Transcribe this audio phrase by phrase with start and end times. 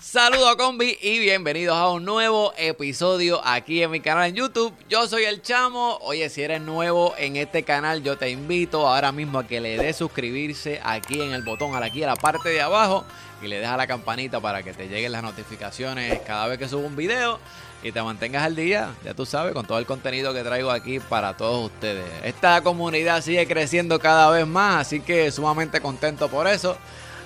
[0.00, 4.74] Saludos combi y bienvenidos a un nuevo episodio aquí en mi canal en YouTube.
[4.90, 5.96] Yo soy el Chamo.
[6.02, 9.78] Oye, si eres nuevo en este canal, yo te invito ahora mismo a que le
[9.78, 13.06] des suscribirse aquí en el botón, aquí a la parte de abajo
[13.40, 16.68] y le des a la campanita para que te lleguen las notificaciones cada vez que
[16.68, 17.38] subo un video
[17.82, 20.98] y te mantengas al día, ya tú sabes, con todo el contenido que traigo aquí
[20.98, 22.04] para todos ustedes.
[22.24, 26.76] Esta comunidad sigue creciendo cada vez más, así que sumamente contento por eso.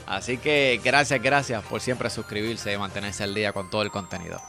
[0.07, 4.41] Así que gracias, gracias por siempre suscribirse y mantenerse al día con todo el contenido.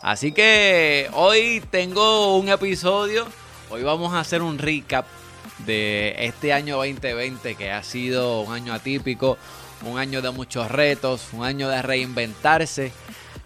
[0.00, 3.26] Así que hoy tengo un episodio,
[3.68, 5.04] hoy vamos a hacer un recap
[5.58, 9.36] de este año 2020 que ha sido un año atípico,
[9.84, 12.92] un año de muchos retos, un año de reinventarse.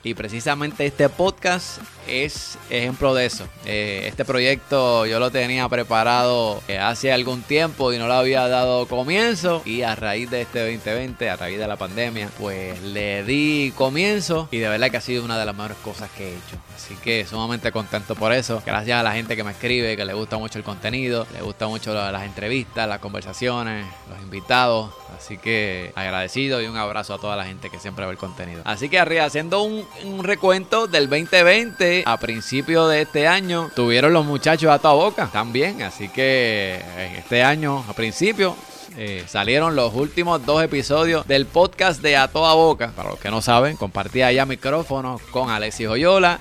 [0.04, 3.48] Y precisamente este podcast es ejemplo de eso.
[3.64, 8.46] Eh, este proyecto yo lo tenía preparado eh, hace algún tiempo y no lo había
[8.46, 9.62] dado comienzo.
[9.64, 14.48] Y a raíz de este 2020, a raíz de la pandemia, pues le di comienzo.
[14.50, 16.58] Y de verdad que ha sido una de las mejores cosas que he hecho.
[16.76, 18.62] Así que sumamente contento por eso.
[18.66, 21.66] Gracias a la gente que me escribe, que le gusta mucho el contenido, le gusta
[21.66, 24.92] mucho las entrevistas, las conversaciones, los invitados.
[25.16, 28.62] Así que agradecido y un abrazo a toda la gente que siempre ve el contenido.
[28.64, 34.12] Así que arriba, haciendo un, un recuento del 2020 a principio de este año tuvieron
[34.12, 35.82] los muchachos a toda boca también.
[35.82, 36.80] Así que
[37.16, 38.56] este año, a principio,
[38.96, 42.92] eh, salieron los últimos dos episodios del podcast de A Toda Boca.
[42.94, 46.40] Para los que no saben, compartía ya micrófono con Alexis Joyola,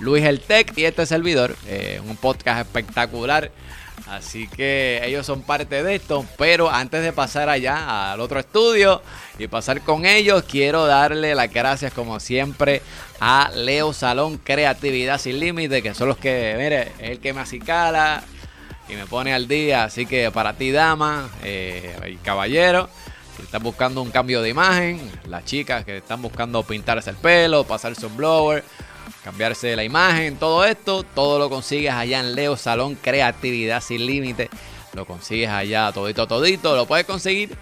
[0.00, 1.56] Luis El Tech y este servidor.
[1.66, 3.50] Eh, un podcast espectacular
[4.12, 6.26] Así que ellos son parte de esto.
[6.36, 9.00] Pero antes de pasar allá al otro estudio
[9.38, 12.82] y pasar con ellos, quiero darle las gracias como siempre
[13.20, 17.40] a Leo Salón Creatividad Sin Límite, que son los que, mire, es el que me
[17.40, 18.22] acicala
[18.86, 19.84] y me pone al día.
[19.84, 22.90] Así que para ti, dama eh, y caballero,
[23.38, 27.64] que están buscando un cambio de imagen, las chicas que están buscando pintarse el pelo,
[27.64, 28.62] pasarse un blower
[29.22, 34.50] cambiarse la imagen, todo esto, todo lo consigues allá en Leo Salón Creatividad Sin Límite.
[34.94, 36.76] Lo consigues allá todito, todito.
[36.76, 37.56] Lo puedes conseguir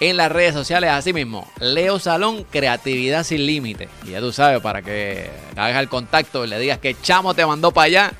[0.00, 1.50] en las redes sociales así mismo.
[1.58, 3.88] Leo Salón Creatividad Sin Límite.
[4.04, 7.44] Y ya tú sabes, para que hagas el contacto y le digas que Chamo te
[7.44, 8.12] mandó para allá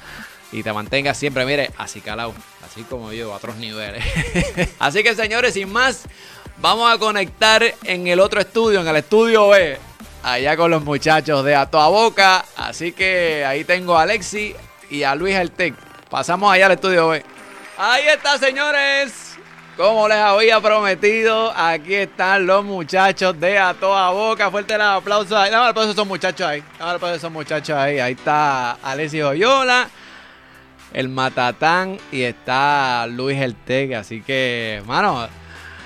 [0.50, 2.34] y te mantengas siempre, mire, así calado.
[2.66, 4.04] Así como yo, a otros niveles.
[4.78, 6.04] así que señores, sin más,
[6.59, 9.78] vamos a conectar en el otro estudio, en el estudio B
[10.23, 12.45] allá con los muchachos de A Toda Boca.
[12.56, 14.55] Así que ahí tengo a Alexi
[14.91, 15.75] y a Luis Altec.
[16.11, 17.25] Pasamos allá al estudio B.
[17.77, 19.37] Ahí está, señores.
[19.77, 24.51] Como les había prometido, aquí están los muchachos de A Toda Boca.
[24.51, 25.37] Fuerte el aplauso.
[25.37, 26.65] Dame el aplauso a esos muchachos ahí.
[26.78, 28.01] Dame el aplauso a esos muchachos ahí.
[28.01, 29.89] Ahí está Alexi Oyola,
[30.93, 33.93] el Matatán y está Luis Eltec.
[33.93, 35.28] Así que, mano,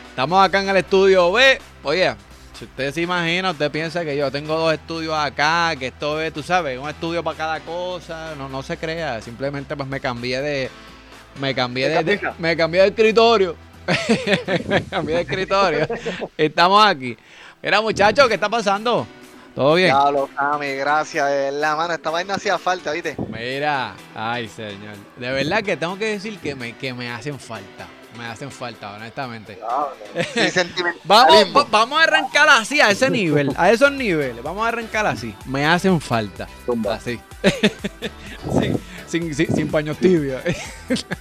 [0.08, 1.60] estamos acá en el estudio B.
[1.82, 2.14] Oye,
[2.62, 6.32] si usted se imagina, usted piensa que yo tengo dos estudios acá, que esto es,
[6.32, 10.40] tú sabes, un estudio para cada cosa, no, no se crea, simplemente pues me cambié
[10.40, 10.70] de,
[11.40, 13.56] me cambié de, me cambié de escritorio,
[14.68, 15.88] me cambié de escritorio,
[16.36, 17.16] estamos aquí.
[17.60, 19.08] Mira muchachos, ¿qué está pasando?
[19.56, 19.88] ¿Todo bien?
[19.88, 21.52] Ya lo Cami, gracias.
[21.54, 23.16] La mano, esta vaina hacía falta, ¿viste?
[23.28, 24.94] Mira, ay señor.
[25.16, 28.92] De verdad que tengo que decir que me, que me hacen falta me hacen falta,
[28.94, 29.58] honestamente.
[31.04, 34.42] vamos, vamos a arrancar así, a ese nivel, a esos niveles.
[34.42, 35.34] Vamos a arrancar así.
[35.46, 36.46] Me hacen falta.
[36.90, 37.20] Así.
[39.08, 40.42] sin, sin, sin, paños tibios.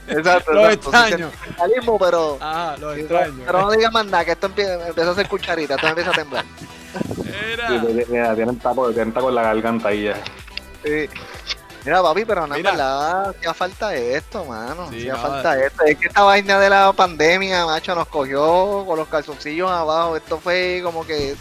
[0.07, 0.51] Exacto.
[0.53, 1.31] los extraños.
[1.99, 2.37] pero.
[2.41, 3.41] Ah, los extraños.
[3.45, 6.45] Pero no digas más nada, que esto empieza, a hacer cucharita, esto empieza a temblar.
[8.07, 8.35] Mira.
[8.35, 10.15] tienen tapo, tienen tapo en la garganta ahí ya.
[10.83, 11.09] Sí.
[11.83, 14.87] Mira, papi, pero no, en verdad, hacía falta esto, mano.
[14.89, 15.83] Sí, hacía falta esto.
[15.83, 20.15] Es que esta vaina de la pandemia, macho, nos cogió con los calzoncillos abajo.
[20.15, 21.35] Esto fue como que,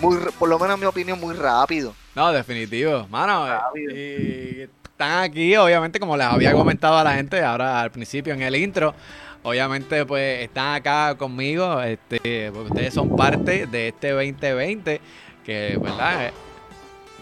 [0.00, 1.94] muy, por lo menos en mi opinión, muy rápido.
[2.14, 3.06] No, definitivo.
[3.08, 8.34] Mano, y están aquí, obviamente, como les había comentado a la gente ahora al principio
[8.34, 8.94] en el intro.
[9.42, 15.00] Obviamente, pues están acá conmigo, este, porque ustedes son parte de este 2020,
[15.42, 16.30] que, ¿verdad?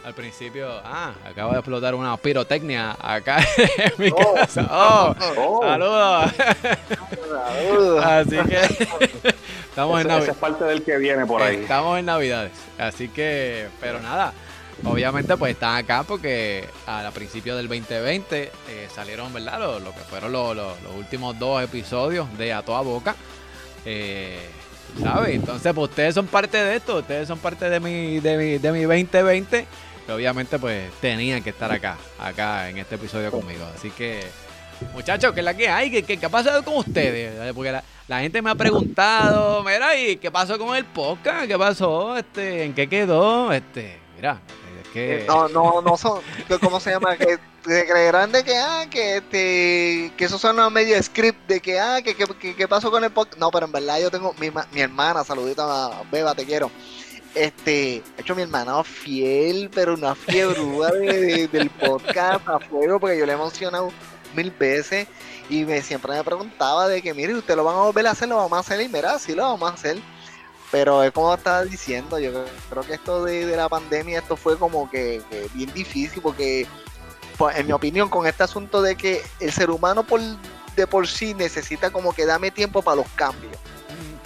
[0.09, 3.45] Al principio, ah, acaba de explotar una pirotecnia acá
[3.77, 4.35] en mi oh.
[4.35, 4.67] casa.
[4.71, 5.63] Oh, oh.
[5.63, 6.33] saludos.
[8.03, 8.57] Así que
[9.69, 10.29] estamos en Navidades.
[10.31, 11.57] es parte del que viene por ahí.
[11.57, 12.53] Estamos en Navidades.
[12.79, 14.33] Así que, pero nada.
[14.83, 19.61] Obviamente, pues están acá porque al principio del 2020 eh, salieron, ¿verdad?
[19.79, 20.57] Lo, que fueron los
[20.97, 23.15] últimos dos episodios de A Toda Boca.
[23.85, 24.39] Eh,
[25.03, 25.35] ¿Sabes?
[25.35, 27.01] Entonces, pues ustedes son parte de esto.
[27.01, 29.67] Ustedes son parte de mi, de mi, de mi 2020
[30.13, 33.65] obviamente pues tenían que estar acá, acá en este episodio conmigo.
[33.75, 34.27] Así que
[34.93, 35.91] Muchachos, ¿qué es la que hay?
[35.91, 37.53] ¿Qué, qué, ha pasado con ustedes?
[37.53, 37.73] Porque
[38.07, 41.47] la, gente me ha preguntado, mira, ¿y qué pasó con el podcast?
[41.47, 42.17] ¿Qué pasó?
[42.17, 43.53] Este, ¿En qué quedó?
[43.53, 44.41] Este, mira,
[44.83, 45.23] es que...
[45.23, 46.21] Eh, no, no, no son,
[46.61, 47.17] ¿cómo se llama?
[47.17, 51.81] Que se creerán de que, ah, que, este, que eso suena medio script, de que,
[51.81, 53.39] ah, que, que, que, pasó con el podcast.
[53.39, 56.71] No, pero en verdad yo tengo, mi, mi hermana, saludita, Beba, te quiero
[57.35, 63.27] este, de hecho mi hermana fiel, pero una fiebre del podcast a fuego, porque yo
[63.27, 63.93] le he emocionado
[64.35, 65.07] mil veces
[65.49, 68.29] y me siempre me preguntaba de que, mire, usted lo van a volver a hacer,
[68.29, 69.99] lo vamos a hacer, y mira, sí lo vamos a hacer.
[70.71, 74.91] Pero es como estaba diciendo, yo creo que esto de, la pandemia, esto fue como
[74.91, 75.23] que,
[75.55, 76.67] bien difícil, porque
[77.39, 80.21] pues, en mi opinión, con este asunto de que el ser humano por,
[80.77, 83.57] de por sí necesita como que dame tiempo para los cambios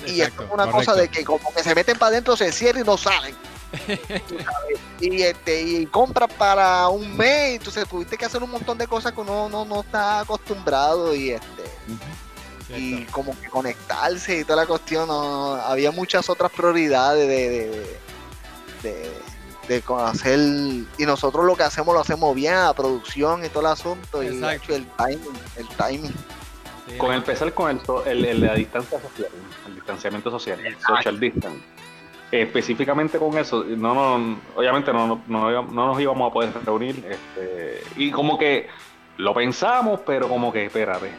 [0.07, 2.87] y es una cosa de que como que se meten para adentro, se cierran y
[2.87, 3.35] no salen.
[5.01, 9.13] y este y compras para un mes, entonces tuviste que hacer un montón de cosas
[9.13, 11.63] que uno no, no está acostumbrado y este
[12.77, 17.87] y como que conectarse y toda la cuestión, había muchas otras prioridades de,
[18.83, 19.11] de,
[19.69, 23.67] de, hacer y nosotros lo que hacemos lo hacemos bien, la producción y todo el
[23.67, 26.15] asunto y el timing, el timing.
[26.99, 29.29] Con empezar con el, el, la distancia social
[29.83, 31.61] distanciamiento social, social distance.
[32.31, 37.05] específicamente con eso, no, no obviamente no, no, nos íbamos a poder reunir.
[37.09, 38.69] Este, y como que
[39.19, 41.11] lo pensamos, pero como que espérate,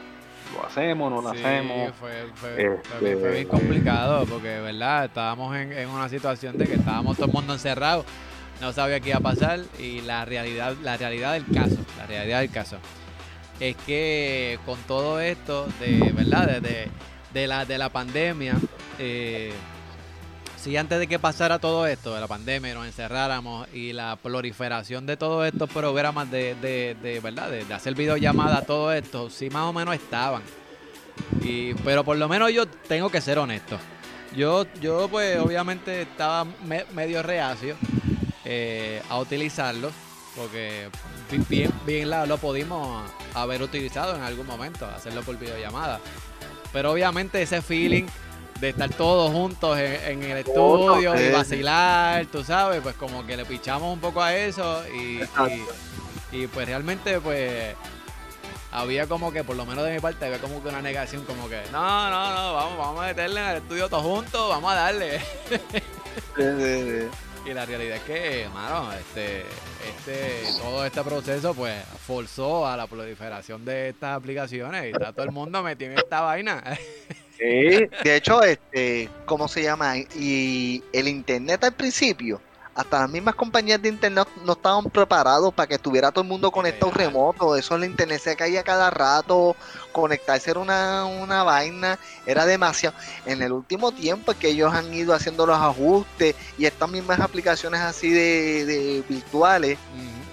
[0.55, 1.91] lo hacemos, no lo hacemos.
[1.99, 5.05] Fue, fue, fue, bien este, complicado porque, ¿verdad?
[5.05, 8.05] Estábamos en, en, una situación de que estábamos todo el mundo encerrado,
[8.61, 12.39] no sabía qué iba a pasar y la realidad, la realidad del caso, la realidad
[12.39, 12.77] del caso
[13.59, 16.61] es que con todo esto de, ¿verdad?
[16.61, 16.89] De,
[17.33, 18.55] de la, de la pandemia,
[18.99, 19.51] eh,
[20.57, 25.05] si antes de que pasara todo esto, de la pandemia, nos encerráramos y la proliferación
[25.05, 27.51] de todos estos programas de, de, de ¿verdad?
[27.51, 30.41] De, hacer videollamada, todo esto, sí más o menos estaban.
[31.41, 33.77] Y, pero por lo menos yo tengo que ser honesto.
[34.35, 36.47] Yo, yo pues obviamente estaba
[36.93, 37.75] medio reacio
[38.45, 39.91] eh, a utilizarlos
[40.35, 40.89] porque
[41.49, 45.99] bien, bien lo, lo pudimos haber utilizado en algún momento, hacerlo por videollamada.
[46.71, 48.05] Pero obviamente ese feeling
[48.59, 53.45] de estar todos juntos en, el estudio y vacilar, tú sabes, pues como que le
[53.45, 55.21] pichamos un poco a eso y,
[56.31, 57.75] y, pues realmente pues
[58.71, 61.47] había como que, por lo menos de mi parte, había como que una negación, como
[61.49, 64.75] que, no, no, no, vamos, vamos a meterle en el estudio todos juntos, vamos a
[64.75, 65.21] darle.
[67.45, 72.87] Y la realidad es que, hermano, este, este, todo este proceso pues forzó a la
[72.87, 76.63] proliferación de estas aplicaciones y está todo el mundo metido en esta vaina.
[77.35, 79.97] Sí, de hecho, este, ¿cómo se llama?
[79.97, 82.39] Y el internet al principio
[82.75, 86.51] hasta las mismas compañías de internet no estaban preparados para que estuviera todo el mundo
[86.51, 87.55] conectado remoto.
[87.55, 89.55] Eso el internet se caía cada rato.
[89.91, 92.95] Conectarse era una, una vaina, era demasiado.
[93.25, 97.81] En el último tiempo que ellos han ido haciendo los ajustes y estas mismas aplicaciones
[97.81, 99.77] así de, virtuales,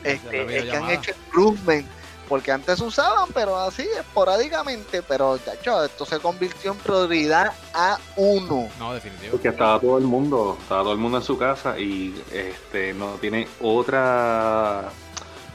[0.03, 1.87] este, es que han hecho improvement
[2.31, 8.69] porque antes usaban, pero así, esporádicamente, pero ya, esto se convirtió en prioridad a uno.
[8.79, 9.31] No, definitivamente.
[9.33, 13.15] Porque estaba todo el mundo, estaba todo el mundo en su casa y este no
[13.15, 14.91] tiene otra,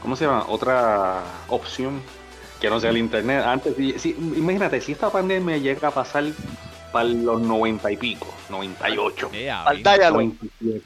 [0.01, 0.47] ¿cómo se llama?
[0.49, 2.01] Otra opción
[2.59, 3.45] que no sea el internet.
[3.45, 6.25] Antes, si, imagínate, si esta pandemia llega a pasar
[6.91, 9.31] para los noventa y pico, 98.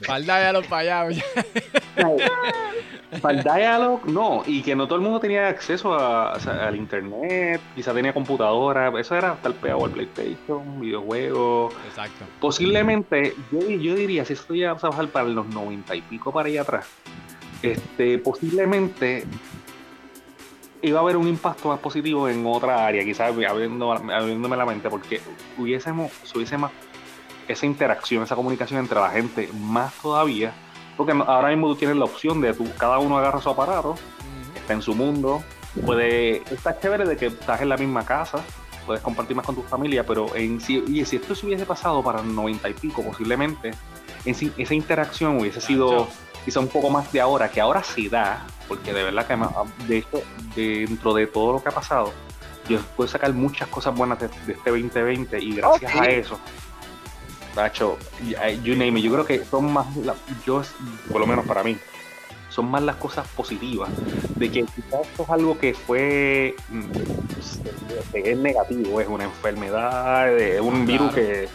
[0.06, 1.20] Faldáyalo para allá.
[3.20, 7.60] Para el dialog, no, y que no todo el mundo tenía acceso a, al internet,
[7.74, 11.74] quizá tenía computadora, eso era tal pegado al PlayStation, videojuegos.
[11.88, 12.24] Exacto.
[12.40, 16.48] Posiblemente, yo, yo diría, si esto ya a bajar para los noventa y pico para
[16.48, 16.86] allá atrás,
[17.62, 19.24] este, posiblemente
[20.82, 24.88] iba a haber un impacto más positivo en otra área, quizás abriendo, abriéndome la mente,
[24.88, 25.20] porque
[25.58, 26.70] hubiésemos, hubiese más
[27.48, 30.52] esa interacción, esa comunicación entre la gente más todavía
[31.00, 33.94] porque ahora mismo tú tienes la opción de tú, cada uno agarra su aparato,
[34.54, 35.42] está en su mundo,
[35.86, 38.44] puede, está chévere de que estás en la misma casa,
[38.84, 42.02] puedes compartir más con tu familia, pero en si, y si esto se hubiese pasado
[42.02, 43.70] para el 90 y pico, posiblemente,
[44.26, 46.06] en esa interacción hubiese sido
[46.44, 49.38] quizá un poco más de ahora, que ahora sí da, porque de verdad que
[49.88, 50.22] de hecho,
[50.54, 52.12] dentro de todo lo que ha pasado,
[52.68, 56.38] yo puedo sacar muchas cosas buenas de, este 2020 y gracias a eso
[57.56, 57.98] Nacho,
[58.62, 59.86] you name it, yo creo que son más,
[60.46, 60.62] yo,
[61.10, 61.76] por lo menos para mí,
[62.48, 63.90] son más las cosas positivas,
[64.36, 66.82] de que quizás esto es algo que fue, mm,
[68.14, 71.48] es negativo, es una enfermedad, es un virus que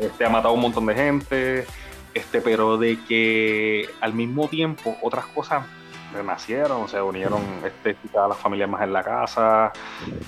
[0.00, 1.66] este, ha matado a un montón de gente,
[2.14, 5.64] este, pero de que al mismo tiempo otras cosas
[6.16, 9.72] renacieron, se unieron este, todas las familias más en la casa,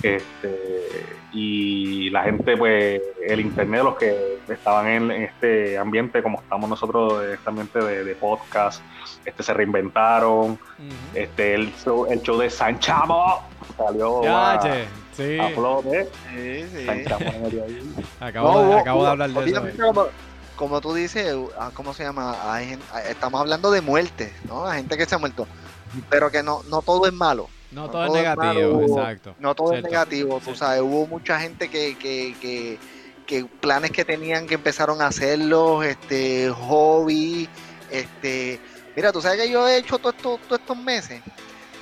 [0.01, 6.69] este, y la gente, pues, el internet, los que estaban en, este ambiente como estamos
[6.69, 8.81] nosotros, en este ambiente de, podcast,
[9.25, 10.59] este, se reinventaron,
[11.13, 13.43] este, el, show, el show de San Chamo
[13.77, 14.61] salió a,
[15.13, 15.39] sí.
[15.39, 16.09] a flote.
[16.35, 16.87] Sí, sí.
[18.19, 20.09] Acabo, acabo de hablar de eso
[20.59, 22.35] como tú dices, ah, ¿cómo se llama?
[23.07, 24.65] estamos hablando de muerte, ¿no?
[24.65, 25.47] La gente que se ha muerto.
[26.09, 27.49] Pero que no, no todo es malo.
[27.71, 29.35] No, todo, es negativo, exacto.
[29.39, 30.41] No todo es negativo.
[30.43, 32.79] Tú sabes, hubo mucha gente que, que,
[33.27, 37.47] que, planes que tenían que empezaron a hacerlos, este, hobby,
[37.91, 38.59] este.
[38.95, 40.15] Mira, tú sabes que yo he hecho todos
[40.49, 41.21] estos meses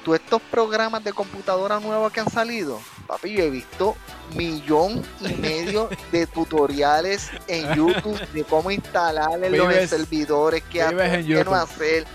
[0.07, 3.95] todos estos programas de computadora nuevos que han salido, papi, yo he visto
[4.35, 11.43] millón y medio de tutoriales en YouTube de cómo instalar los servidores, qué, hacer, qué
[11.43, 12.05] no hacer.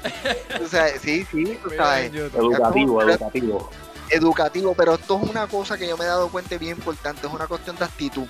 [0.62, 2.14] O sea, sí, sí, tú sabes.
[2.14, 3.70] Educativo, educativo.
[4.10, 7.32] Educativo, pero esto es una cosa que yo me he dado cuenta bien importante, es
[7.32, 8.26] una cuestión de actitud.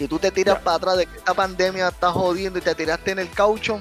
[0.00, 3.10] Si tú te tiras para atrás de que esta pandemia está jodiendo y te tiraste
[3.10, 3.78] en el caucho,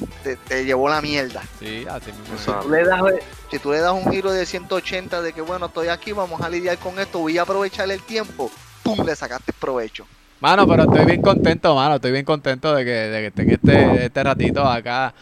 [0.49, 1.41] te, llevó la mierda.
[1.59, 2.37] Sí, así mismo.
[2.37, 3.01] Si tú, le das,
[3.49, 6.49] si tú le das un giro de 180 de que, bueno, estoy aquí, vamos a
[6.49, 8.51] lidiar con esto, voy a aprovechar el tiempo,
[8.83, 8.99] ¡pum!
[9.05, 10.05] Le sacaste provecho.
[10.41, 11.95] Mano, pero estoy bien contento, mano.
[11.95, 15.13] Estoy bien contento de que, de que estén este, este ratito acá,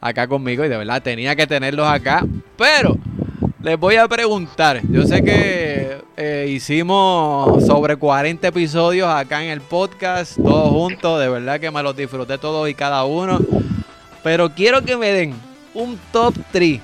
[0.00, 0.64] acá conmigo.
[0.64, 2.24] Y de verdad tenía que tenerlos acá.
[2.56, 2.96] Pero
[3.66, 4.80] les voy a preguntar.
[4.88, 11.18] Yo sé que eh, hicimos sobre 40 episodios acá en el podcast, todos juntos.
[11.18, 13.40] De verdad que me los disfruté todos y cada uno.
[14.22, 15.34] Pero quiero que me den
[15.74, 16.80] un top 3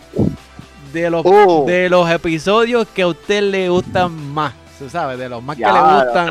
[0.93, 1.67] de los, uh.
[1.67, 4.53] de los episodios que a usted le gustan más.
[4.77, 5.17] ¿Se sabe?
[5.17, 6.31] De los más que le gustan.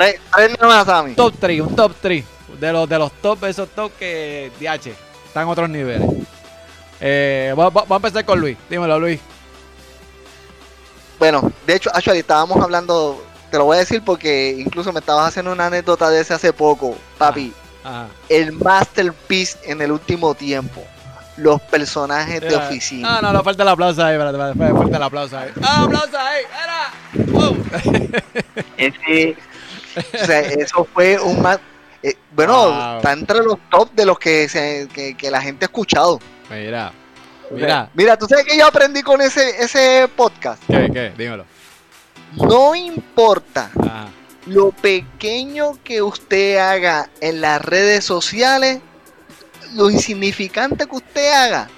[1.15, 2.25] Top 3, un top 3.
[2.59, 4.91] De los, de los top, esos top que, DH,
[5.27, 6.09] están en otros niveles.
[6.99, 8.57] Eh, vamos a empezar con Luis.
[8.69, 9.30] Dímelo, Luis.
[11.21, 15.27] Bueno, de hecho, actually, estábamos hablando, te lo voy a decir porque incluso me estabas
[15.27, 17.53] haciendo una anécdota de ese hace poco, papi.
[18.27, 20.83] El masterpiece en el último tiempo.
[21.37, 23.19] Los personajes de oficina.
[23.19, 25.51] Ah, no, no, falta el aplauso ahí, espérate, falta el aplauso ahí.
[25.61, 26.43] ¡Ah, aplauso ahí!
[26.63, 28.23] ¡Era!
[28.77, 29.37] Ese,
[30.23, 31.59] o sea, eso fue un más.
[32.01, 35.67] Eh, bueno, está entre los top de los que, se, que, que la gente ha
[35.67, 36.19] escuchado.
[36.49, 36.91] Mira,
[37.51, 37.89] Mira.
[37.93, 40.61] Mira, tú sabes que yo aprendí con ese, ese podcast.
[40.67, 40.89] ¿Qué?
[40.91, 41.13] ¿Qué?
[41.17, 41.45] Dímelo.
[42.33, 43.69] No importa
[44.45, 48.79] lo pequeño que usted haga en las redes sociales,
[49.73, 51.69] lo insignificante que usted haga,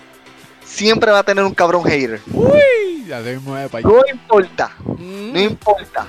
[0.64, 2.22] siempre va a tener un cabrón hater.
[2.32, 6.08] Uy, ya se No importa, no importa.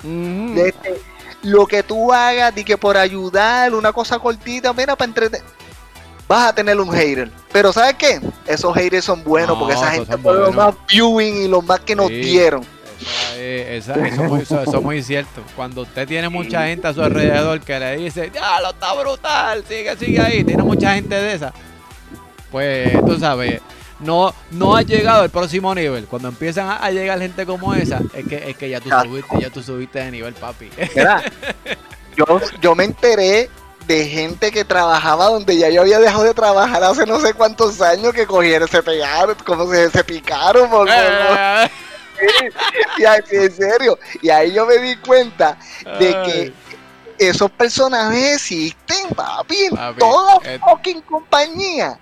[0.57, 1.01] Este,
[1.43, 5.64] lo que tú hagas, di que por ayudar, una cosa cortita, mira, para entretener
[6.29, 7.31] vas a tener un hater.
[7.53, 8.21] Pero ¿sabes qué?
[8.47, 11.95] Esos haters son buenos porque esa gente fue los más viewing y los más que
[11.95, 12.65] nos dieron.
[13.37, 15.43] eso, es muy cierto.
[15.57, 19.65] Cuando usted tiene mucha gente a su alrededor que le dice, ya lo está brutal,
[19.67, 21.53] sigue, sigue ahí, tiene mucha gente de esa,
[22.51, 23.61] pues tú sabes,
[24.01, 26.07] no, no ha llegado al próximo nivel.
[26.07, 29.51] Cuando empiezan a, llegar gente como esa, es que, es que ya tú subiste, ya
[29.51, 30.71] tú subiste de nivel, papi.
[32.17, 33.51] yo, yo me enteré
[33.87, 37.81] de gente que trabajaba donde ya yo había dejado de trabajar hace no sé cuántos
[37.81, 41.71] años que cogieron, se pegaron, como se, se picaron, por, eh.
[42.99, 43.99] y en serio.
[44.23, 45.59] Y ahí yo me di cuenta
[45.99, 46.53] de que
[47.19, 50.59] esos personajes existen, papi, en toda eh.
[50.67, 51.99] fucking compañía.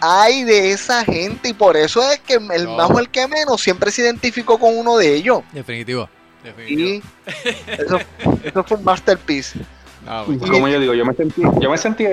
[0.00, 3.62] Hay de esa gente y por eso es que el más o el que menos
[3.62, 5.42] siempre se identificó con uno de ellos.
[5.52, 6.08] Definitivo.
[6.44, 7.02] Definitivo.
[7.66, 7.98] eso,
[8.44, 9.58] eso fue un masterpiece.
[10.06, 12.04] Ah, como yo digo, yo me sentí, yo me sentí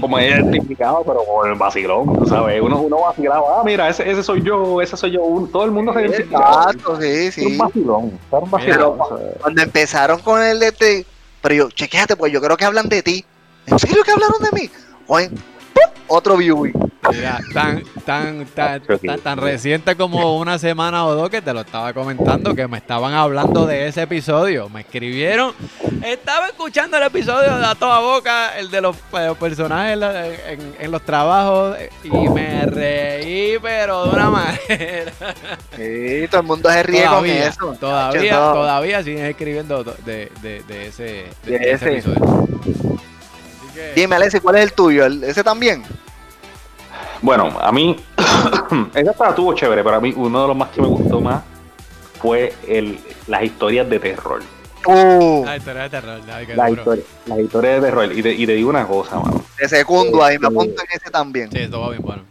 [0.00, 4.22] como identificado, pero con el vacilón, tú sabes, uno, uno vacilaba, ah, mira, ese, ese
[4.22, 6.64] soy yo, ese soy yo, todo el mundo se identificaba.
[6.64, 7.46] Exacto, sí, sí.
[7.46, 8.98] Un vacilón, un vacilón.
[9.40, 11.06] cuando empezaron con el de este,
[11.40, 13.24] pero yo, chequéate, pues yo creo que hablan de ti.
[13.66, 14.70] ¿En serio que hablaron de mí?
[15.06, 15.30] Oye,
[16.08, 16.91] otro viewing.
[17.52, 22.54] Tan, tan, tan, tan, reciente como una semana o dos que te lo estaba comentando,
[22.54, 24.68] que me estaban hablando de ese episodio.
[24.68, 25.54] Me escribieron,
[26.04, 29.98] estaba escuchando el episodio de A Toda Boca, el de los eh, personajes
[30.78, 35.12] en, los trabajos, y me reí, pero de una manera.
[35.76, 37.76] Sí, todo el mundo se ríe con eso.
[37.78, 42.48] Todavía, todavía siguen escribiendo de, de, de ese, de, ese episodio.
[43.94, 45.06] Dime, Alessi, ¿cuál es el tuyo?
[45.06, 45.82] ¿Ese también?
[47.22, 47.96] Bueno, a mí,
[48.94, 51.44] esa estaba estuvo chévere, pero a mí uno de los más que me gustó más
[52.20, 52.98] fue el,
[53.28, 54.42] las historias de terror.
[54.84, 56.42] Uh, las historias de terror, las,
[57.38, 58.12] historias, de terror.
[58.12, 59.44] Y te, y te digo una cosa, mano.
[59.56, 61.48] De segundo ahí, me apunto en ese también.
[61.52, 62.22] Sí, esto va bien bueno.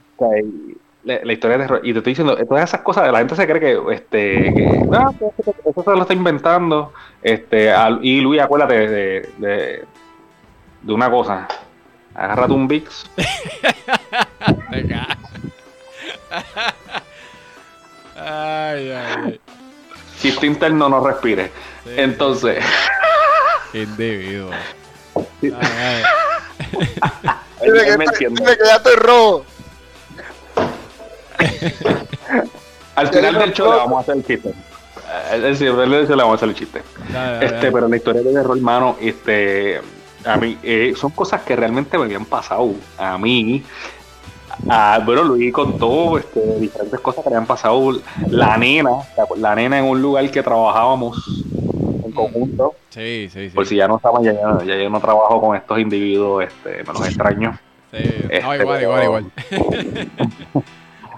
[1.04, 1.82] la, historia de terror.
[1.84, 5.10] Y te estoy diciendo, todas esas cosas, la gente se cree que, este, que, ah,
[5.66, 6.92] eso se lo está inventando.
[7.24, 9.86] Este, y Luis, acuérdate de, de,
[10.82, 11.48] de una cosa.
[12.14, 13.06] Agárrate un VIX.
[18.18, 19.40] ay, ay.
[20.20, 21.52] Chiste interno no respire.
[21.86, 22.64] Entonces.
[23.74, 24.52] Individuo.
[25.42, 25.62] Dime
[28.18, 28.30] que,
[28.66, 29.46] ya estoy rojo.
[32.96, 34.54] Al final del show le vamos a hacer el chiste.
[35.32, 36.84] Al eh, final del show le vamos a hacer el chiste.
[37.42, 39.82] este, pero la historia de error, hermano, este,
[40.26, 43.64] a mí, eh, son cosas que realmente me habían pasado a mí.
[44.70, 47.94] A, bueno, Luis contó este, diferentes cosas que le habían pasado.
[48.28, 48.92] La nena,
[49.38, 51.44] la nena en un lugar que trabajábamos
[52.06, 52.76] en conjunto.
[52.90, 53.56] Sí, sí, sí.
[53.56, 56.94] Por si ya no estaban, ya, ya, yo no trabajo con estos individuos, este, me
[56.94, 57.58] los extraño.
[57.92, 57.98] Sí,
[58.30, 59.32] este, igual, igual, igual.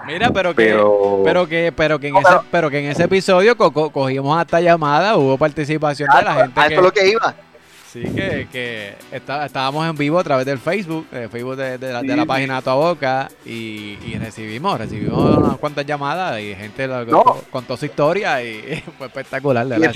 [0.05, 0.75] Mira, pero que,
[1.24, 5.38] pero, que, pero que en ese, pero que en ese episodio cogimos hasta llamada, hubo
[5.38, 6.60] participación de la gente.
[6.60, 7.33] A que, lo que iba.
[7.93, 12.15] Sí, que, que estábamos en vivo a través del Facebook, el Facebook de, la, de
[12.15, 16.89] la página Tu Boca, y, y, recibimos, recibimos unas cuantas llamadas y gente
[17.51, 19.67] contó, su historia y fue espectacular.
[19.67, 19.91] De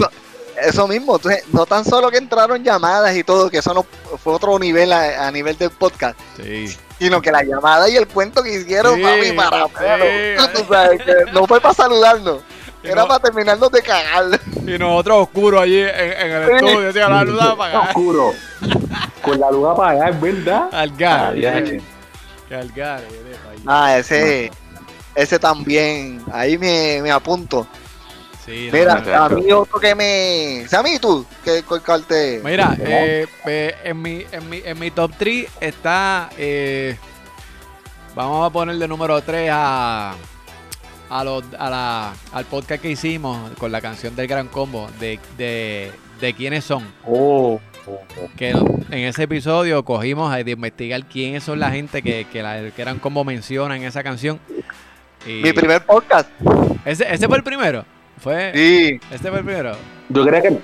[0.61, 3.83] eso mismo, entonces, no tan solo que entraron llamadas y todo, que eso no
[4.17, 6.67] fue otro nivel a, nivel del podcast, sí.
[6.99, 9.67] sino que la llamada y el cuento que hicieron, mami, para
[11.33, 12.41] no fue para saludarnos.
[12.83, 14.39] Era para terminarnos de cagar.
[14.65, 17.81] Y nosotros oscuros allí en, el estudio, decía la luz apagada.
[17.87, 18.33] Oscuro.
[19.21, 20.69] Con la luz apagada, es verdad.
[20.73, 21.35] Algar.
[22.51, 23.01] Algar.
[23.65, 24.51] Ah, ese,
[25.15, 26.21] ese también.
[26.31, 27.67] Ahí me, me apunto.
[28.47, 30.65] Mira, a mí otro que me.
[30.69, 31.63] Sammy, tú, ¿qué
[32.07, 32.39] te.
[32.43, 33.27] Mira, eh,
[33.83, 36.29] en, mi, en, mi, en mi top 3 está.
[36.37, 36.97] Eh,
[38.15, 40.15] vamos a poner de número 3 a.
[41.09, 45.19] A, los, a la, al podcast que hicimos con la canción del Gran Combo de,
[45.37, 46.83] de, de quiénes son.
[47.05, 47.59] Oh,
[48.35, 52.83] Que en ese episodio cogimos de investigar quiénes son la gente que, que, la, que
[52.83, 54.39] Gran Combo menciona en esa canción.
[55.25, 56.29] Mi primer podcast.
[56.85, 57.85] ¿Ese, ¿Ese fue el primero?
[58.17, 58.51] ¿Fue?
[58.53, 58.99] Sí.
[59.11, 59.75] ¿Este fue el primero?
[60.09, 60.57] Yo creo que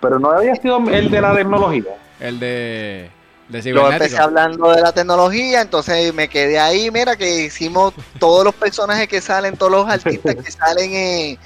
[0.00, 1.84] Pero no había sido el de la tecnología.
[2.18, 3.10] El de.
[3.52, 6.90] Yo empecé hablando de la tecnología, entonces me quedé ahí.
[6.90, 10.92] Mira, que hicimos todos los personajes que salen, todos los artistas que salen.
[10.92, 11.38] Eh,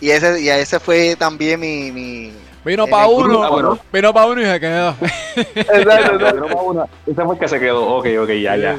[0.00, 1.90] y ese y ese fue también mi.
[1.92, 2.32] mi
[2.64, 4.94] Vino para uno, vino para uno y se quedó.
[5.54, 6.88] Exacto, Vino para uno.
[7.06, 7.86] Ese fue el que se quedó.
[7.96, 8.76] Ok, ok, ya, ya.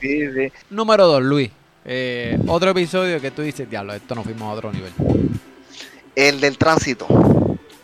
[0.00, 0.52] Sí, sí.
[0.70, 1.50] Número dos, Luis.
[1.84, 4.92] Eh, otro episodio que tú dices, diablo, esto nos fuimos a otro nivel.
[6.14, 7.06] El del tránsito.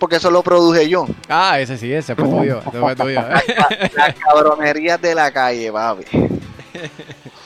[0.02, 1.06] Porque eso lo produje yo.
[1.28, 2.58] Ah, ese sí, ese fue tuyo.
[2.58, 3.20] Ese fue tuyo.
[3.94, 6.04] Las cabronerías de la calle, papi.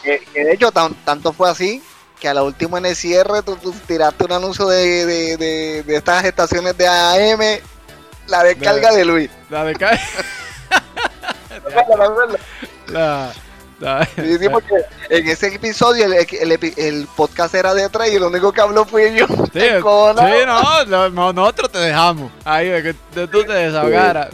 [0.02, 1.82] que, de hecho, tanto fue así
[2.18, 6.24] que a la última en el cierre tú, tiraste un anuncio de, de, de, estas
[6.24, 7.60] estaciones de AM,
[8.26, 9.30] la descarga de, Luis.
[9.50, 10.00] La descarga.
[12.86, 13.34] la,
[14.16, 14.74] Sí, porque
[15.10, 19.26] en ese episodio el, podcast era de atrás y lo único que habló fui yo.
[19.52, 19.60] Sí,
[20.86, 22.30] no, no, nosotros te dejamos.
[22.44, 22.94] Ahí, de que
[23.26, 24.28] tú te desahogaras.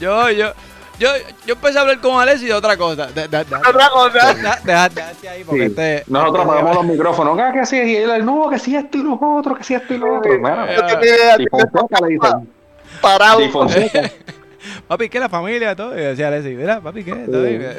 [0.00, 0.52] yo, yo,
[0.98, 1.08] yo,
[1.46, 3.06] yo empecé a hablar con Alessi de otra cosa.
[3.06, 4.58] De, otra cosa.
[4.64, 7.38] Déjate ahí porque este, Nosotros apagamos los micrófonos.
[7.38, 9.94] Ah, que sí, y él, no, que sí esto y los otros, que sí esto
[9.94, 10.38] y lo otro.
[10.40, 10.66] Bueno,
[11.38, 12.48] y Fonseca le dicen.
[13.00, 13.40] Parado.
[14.88, 15.74] papi, ¿qué la familia?
[15.76, 15.98] Todo.
[15.98, 17.14] Y decía Alessi, mira, papi, ¿qué?
[17.14, 17.76] ¿Todo bien?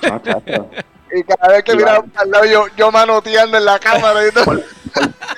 [1.12, 4.44] y cada vez que miraba al lado yo, yo manoteando en la cámara y todo.
[4.44, 4.62] Por,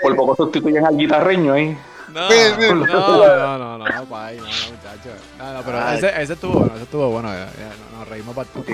[0.02, 1.76] por, poco sustituyen al guitarreño ahí.
[2.12, 5.10] No, no, no, no, no, no, pa ahí, no, no, muchacho.
[5.38, 7.28] No, no, pero ese, ese estuvo bueno, ese estuvo bueno.
[7.28, 8.64] Ya, ya, nos reímos para tú.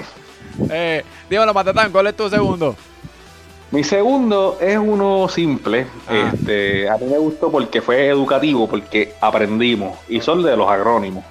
[0.70, 2.74] Eh, dímelo, Matatán, ¿cuál es tu segundo?
[3.72, 5.86] Mi segundo es uno simple.
[6.08, 6.30] Ah.
[6.32, 9.98] Este, a mí me gustó porque fue educativo, porque aprendimos.
[10.08, 11.24] Y son de los agrónimos.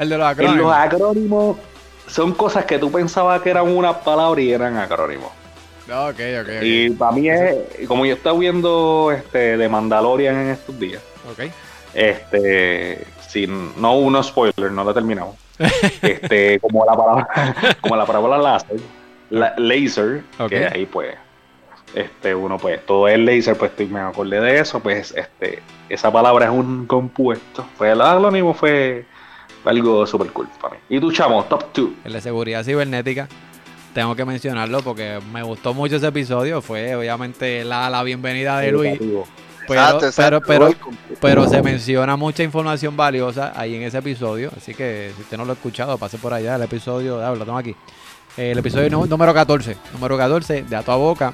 [0.00, 0.58] El de los acrónimos.
[0.58, 1.56] los acrónimos
[2.06, 5.28] son cosas que tú pensabas que eran una palabra y eran acrónimos.
[5.86, 6.62] Ok, ok, ok.
[6.62, 11.02] Y para mí es, como yo estaba viendo este de Mandalorian en estos días.
[11.30, 11.52] Ok.
[11.92, 15.34] Este, sin, no uno spoiler, no lo he terminado.
[15.58, 17.28] este, como la palabra,
[17.82, 18.80] como la palabra láser,
[19.58, 21.14] laser, que ahí pues,
[21.94, 26.46] este, uno pues, todo es laser, pues me acordé de eso, pues, este, esa palabra
[26.46, 27.66] es un compuesto.
[27.76, 29.04] Pues el acrónimo fue
[29.64, 30.80] algo súper cool para mí.
[30.88, 31.88] ¿Y tu chamo, top 2?
[32.04, 33.28] El de seguridad cibernética.
[33.94, 36.62] Tengo que mencionarlo porque me gustó mucho ese episodio.
[36.62, 38.98] Fue obviamente la, la bienvenida de Luis.
[39.66, 40.70] Pero, pero, pero,
[41.20, 44.50] pero, se menciona mucha información valiosa ahí en ese episodio.
[44.56, 47.24] Así que si usted no lo ha escuchado, pase por allá el episodio.
[47.24, 47.76] Ah, lo tengo aquí.
[48.36, 51.32] el episodio número 14, número 14 de A Toda Boca,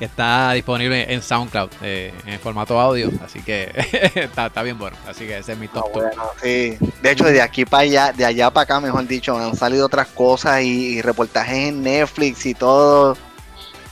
[0.00, 3.70] que está disponible en SoundCloud eh, en formato audio, así que
[4.14, 5.90] está, bien bueno, así que ese es mi top.
[6.16, 6.78] Ah, sí.
[7.02, 10.08] De hecho, de aquí para allá, de allá para acá, mejor dicho, han salido otras
[10.08, 13.14] cosas y, reportajes en Netflix y todo,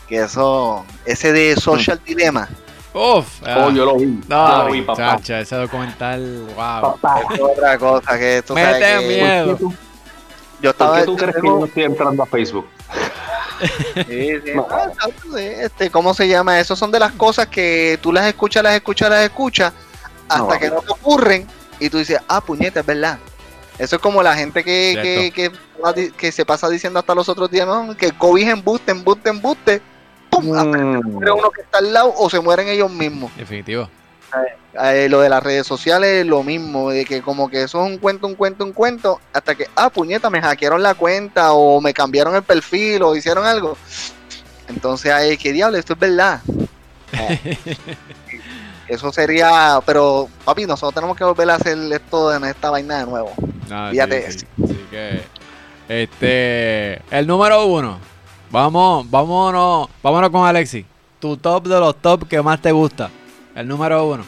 [0.08, 2.48] que eso, ese de Social Dilemma.
[2.94, 4.18] Uf, oh, yo lo vi.
[4.28, 5.20] No, yo lo vi, papá.
[5.22, 6.98] ese documental, wow.
[7.34, 9.58] Es otra cosa que tú Mete miedo.
[10.62, 12.66] Yo estaba, ¿Por qué tú crees que yo estoy entrando a Facebook?
[14.06, 14.52] Sí, sí.
[15.38, 16.60] este, ¿Cómo se llama?
[16.60, 19.72] Eso son de las cosas que tú las escuchas, las escuchas, las escuchas,
[20.28, 21.46] hasta que no te ocurren
[21.80, 23.18] y tú dices, ah, puñeta, es verdad.
[23.78, 25.52] Eso es como la gente que, que,
[26.16, 27.96] que, se pasa diciendo hasta los otros días, ¿no?
[27.96, 29.82] Que COVID embuste, embuste, embuste.
[30.30, 30.52] ¡Pum!
[30.52, 31.12] Hasta que mm.
[31.12, 33.34] muere uno que está al lado o se mueren ellos mismos.
[33.36, 33.88] Definitivo.
[34.80, 37.98] Eh, lo de las redes sociales lo mismo, de que como que eso es un
[37.98, 41.92] cuento, un cuento, un cuento, hasta que, ah, puñeta, me hackearon la cuenta o me
[41.92, 43.76] cambiaron el perfil o hicieron algo.
[44.68, 46.40] Entonces, ay, qué diablo, esto es verdad.
[48.88, 53.06] eso sería, pero papi, nosotros tenemos que volver a hacer esto en esta vaina de
[53.06, 53.32] nuevo.
[53.90, 54.28] Fíjate.
[54.90, 55.22] que,
[55.88, 57.98] este, el número uno.
[58.50, 60.86] Vamos, vámonos, vámonos con Alexi.
[61.18, 63.10] Tu top de los top que más te gusta.
[63.58, 64.24] El número uno.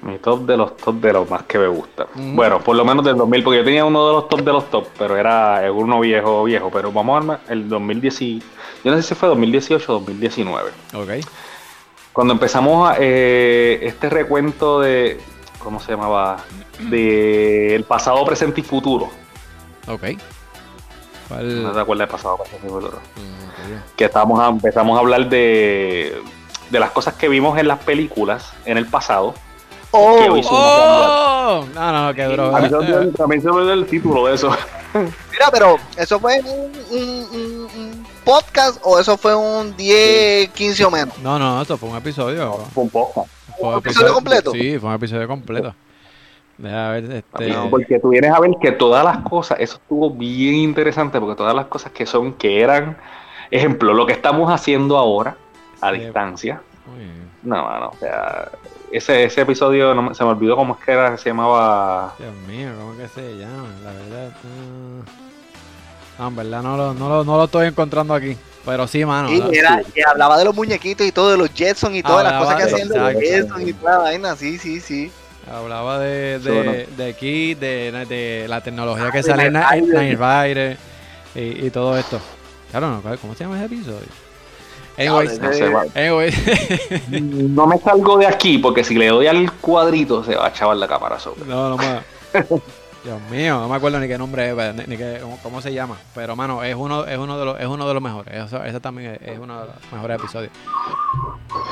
[0.00, 2.06] Mi top de los top de los más que me gusta.
[2.14, 4.70] Bueno, por lo menos del 2000, porque yo tenía uno de los top de los
[4.70, 6.70] top, pero era uno viejo, viejo.
[6.70, 8.42] Pero vamos a el 2010.
[8.82, 10.70] Yo no sé si fue 2018 o 2019.
[10.94, 11.10] Ok.
[12.14, 15.20] Cuando empezamos a, eh, este recuento de.
[15.58, 16.38] ¿Cómo se llamaba?
[16.78, 19.10] De el pasado, presente y futuro.
[19.86, 20.18] Ok.
[21.28, 21.62] ¿Cuál?
[21.62, 23.00] No te acuerdas del pasado, presente y futuro.
[23.16, 26.22] Mm, que estábamos empezamos a hablar de
[26.70, 29.34] de las cosas que vimos en las películas en el pasado.
[29.96, 31.64] Oh, oh.
[31.72, 32.50] no, no, no, qué duro.
[33.16, 34.50] También se me el título de eso.
[34.94, 41.18] Mira, pero ¿eso fue un, podcast o eso fue un 10, 15 o menos?
[41.18, 42.54] No, no, eso fue un episodio.
[42.74, 43.28] fue un podcast.
[43.56, 44.50] ¿Fue un episodio, completo?
[44.50, 45.74] Sí, fue un episodio completo.
[46.58, 47.54] Deja ver, este...
[47.70, 51.54] porque tú vienes a ver que todas las cosas, eso estuvo bien interesante, porque todas
[51.54, 52.96] las cosas que son, que eran,
[53.50, 55.36] ejemplo, lo que estamos haciendo ahora,
[55.86, 56.62] a distancia.
[57.42, 58.50] No, no, o sea,
[58.90, 62.14] ese, ese episodio no, se me olvidó cómo es que era, se llamaba...
[62.18, 63.68] Dios mío, ¿cómo que se llama?
[63.82, 64.32] La verdad...
[66.18, 68.36] No, en verdad no lo, no, lo, no lo estoy encontrando aquí.
[68.64, 69.28] Pero sí, mano.
[69.28, 72.40] Sí, era, que hablaba de los muñequitos y todo, de los Jetson y todas las
[72.40, 75.12] cosas que hacían de los Jetson y toda la vaina, sí, sí, sí.
[75.52, 80.78] Hablaba de, de, de aquí, de, de la tecnología que sale en Night
[81.34, 82.20] y, y todo esto.
[82.70, 84.23] Claro, no, ¿cómo se llama ese episodio?
[87.10, 90.76] no, me salgo de aquí porque si le doy al cuadrito se va a chavar
[90.76, 91.44] la cámara sobre.
[91.46, 92.02] No, no más.
[93.04, 95.98] Dios mío, no me acuerdo ni qué nombre es, ni, qué, cómo se llama.
[96.14, 98.52] Pero mano, es uno, es uno de los, es uno de los mejores.
[98.64, 100.50] Ese también es, uno de los mejores episodios.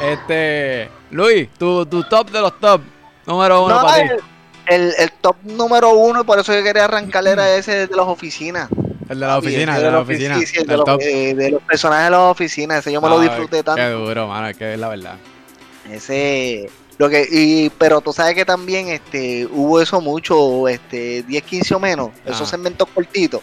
[0.02, 2.82] Este, Luis, tu, tu top de los top
[3.26, 4.08] número uno para ti.
[4.66, 8.68] El, el, top número uno, por eso yo quería arrancar era ese de las oficinas.
[9.12, 10.38] El de la oficina, el de la oficina.
[10.38, 13.77] De, los, eh, de, los, personajes de las oficinas, ese yo me lo disfruté tanto.
[13.77, 15.16] Qué duro, mano, es que es la verdad.
[15.90, 21.42] Ese lo que y pero tú sabes que también este hubo eso mucho este 10
[21.42, 23.40] 15 o menos esos segmentos cortitos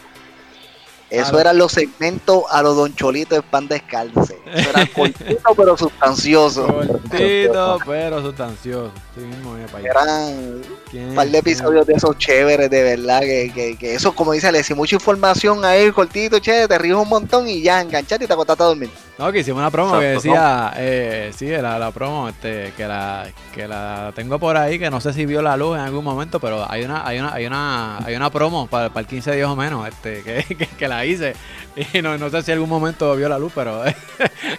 [1.09, 4.37] eso eran los segmentos a los Don Cholito de pan descalce.
[4.45, 6.67] Eso era cortito pero sustancioso.
[6.67, 8.91] Cortito pero sustancioso.
[9.15, 10.61] Sí mismo, Eran
[10.93, 13.21] un par de episodios de esos chéveres, de verdad.
[13.21, 17.47] Que, que, eso, como dice Alessi, mucha información ahí, cortito, chévere, te ríes un montón
[17.47, 18.89] y ya enganchaste y te acostaste a dormir.
[19.19, 23.27] No, que hicimos una promo que decía, eh, sí, la, la promo, este, que la,
[23.53, 26.39] que la tengo por ahí, que no sé si vio la luz en algún momento,
[26.39, 29.49] pero hay una, hay una, hay una, hay una promo para, para el 15 días
[29.49, 31.35] o menos, este, que, que, la hice.
[31.93, 33.83] Y no, no sé si en algún momento vio la luz, pero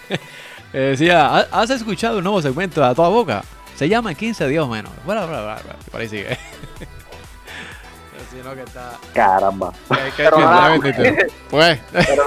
[0.73, 3.43] decía, ¿has escuchado un nuevo segmento a toda boca?
[3.75, 4.91] Se llama 15 días o menos.
[5.05, 6.37] Bueno, bueno, bueno, por ahí sigue.
[8.31, 8.97] sino que está.
[9.13, 9.73] Caramba.
[10.15, 10.79] pero ahora,
[11.49, 11.79] pues.
[11.95, 12.23] Pero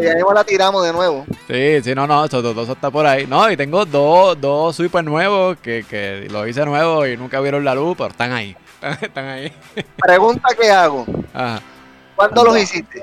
[0.00, 1.26] ya mismo la tiramos de nuevo.
[1.48, 3.26] Sí, sí, no, no, eso, todo está por ahí.
[3.26, 7.64] No, y tengo dos, dos super nuevos que, que lo hice nuevo y nunca vieron
[7.64, 8.56] la luz, pero están ahí.
[9.00, 9.52] están ahí.
[9.96, 11.04] Pregunta que hago.
[11.32, 11.60] Ajá.
[12.16, 13.02] ¿Cuándo los hiciste?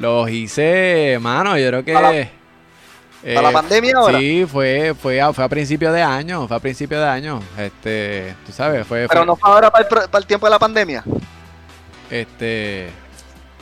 [0.00, 1.92] Los hice, mano, yo creo que.
[1.92, 4.18] ¿Para la eh, pandemia ahora?
[4.18, 7.40] Sí, fue, fue, a, fue a principio de año, fue a principio de año.
[7.56, 9.06] Este, tú sabes, fue.
[9.08, 9.86] Pero no fue ahora para
[10.18, 11.04] el, tiempo de la pandemia.
[12.10, 12.90] Este.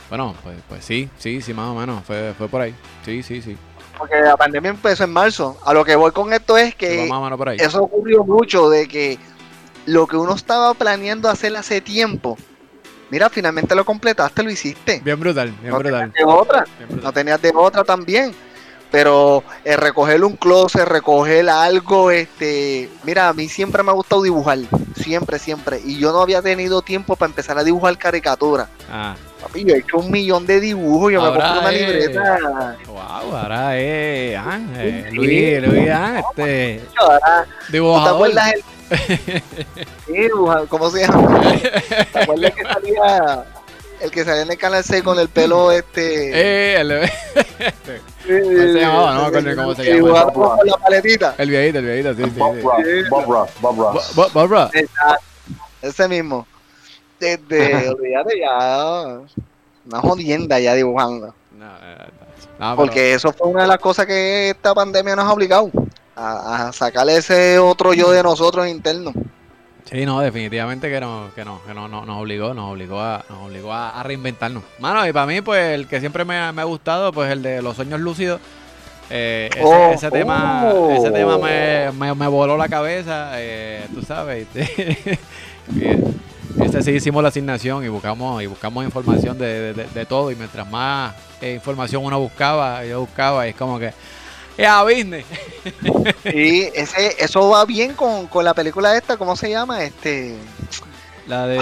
[0.09, 2.03] Bueno, pues, pues sí, sí, sí, más o menos.
[2.05, 2.73] Fue, fue por ahí.
[3.05, 3.55] Sí, sí, sí.
[3.97, 5.57] Porque la pandemia empezó en marzo.
[5.63, 7.07] A lo que voy con esto es que
[7.57, 9.19] eso ocurrió mucho de que
[9.85, 12.37] lo que uno estaba planeando hacer hace tiempo
[13.11, 15.01] Mira, finalmente lo completaste, lo hiciste.
[15.03, 16.11] Bien brutal, bien brutal.
[16.11, 16.65] Tenías de otra,
[17.03, 18.33] no tenías de otra también.
[18.89, 24.21] Pero eh, recoger un closet, recoger algo, este, mira, a mí siempre me ha gustado
[24.21, 24.59] dibujar,
[25.01, 25.79] siempre, siempre.
[25.83, 28.67] Y yo no había tenido tiempo para empezar a dibujar caricatura.
[28.89, 29.15] Ah.
[29.41, 32.77] Papi, yo he hecho un millón de dibujos, yo me compro una libreta.
[32.87, 36.81] Wow, ahora es Ángel, Luis, Luis, ah, este.
[37.69, 38.03] Dibujador.
[38.03, 38.63] ¿Te acuerdas el...
[40.69, 41.41] ¿Cómo se llama?
[42.11, 43.45] ¿Te acuerdas que salía
[44.01, 46.31] el que salía en el canal 6 con el pelo este?
[46.33, 47.09] Eh, el...
[48.25, 49.13] se llamaba?
[49.13, 50.31] No me acuerdo cómo se llama.
[50.31, 51.35] Con la paletita.
[51.37, 52.39] El viejito, el viejito, sí, sí.
[53.09, 54.33] Bob Ross, Bob Ross, Bob Ross.
[54.33, 54.71] Bob Ross.
[55.81, 56.47] Ese mismo.
[57.19, 59.19] Desde, olvídate ya.
[59.85, 61.33] Una jodienda ya dibujando.
[62.59, 65.71] No, Porque eso fue una de las cosas que esta pandemia nos ha obligado.
[66.21, 69.11] A, a sacarle ese otro yo de nosotros interno.
[69.91, 73.25] Sí, no, definitivamente que no, que no, que no, no nos obligó, nos obligó a,
[73.29, 74.63] nos obligó a, reinventarnos.
[74.79, 77.75] Mano, y para mí, pues, el que siempre me, ha gustado, pues, el de los
[77.75, 78.39] sueños lúcidos.
[79.09, 80.91] Eh, ese, oh, ese, tema, oh.
[80.91, 84.47] ese tema me, me, voló la cabeza, eh, tú sabes.
[86.59, 90.69] Este sí hicimos la asignación y buscamos y buscamos información de, de, todo y mientras
[90.69, 93.93] más eh, información uno buscaba, yo buscaba y es como que
[94.57, 95.25] a business.
[96.23, 99.83] Sí, ese, eso va bien con, con, la película esta, ¿cómo se llama?
[99.83, 100.35] Este.
[101.27, 101.59] La de.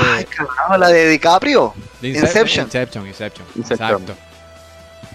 [0.78, 1.74] la de DiCaprio.
[2.02, 2.66] Inception.
[2.66, 3.08] Inception.
[3.08, 4.16] Inception, Exacto.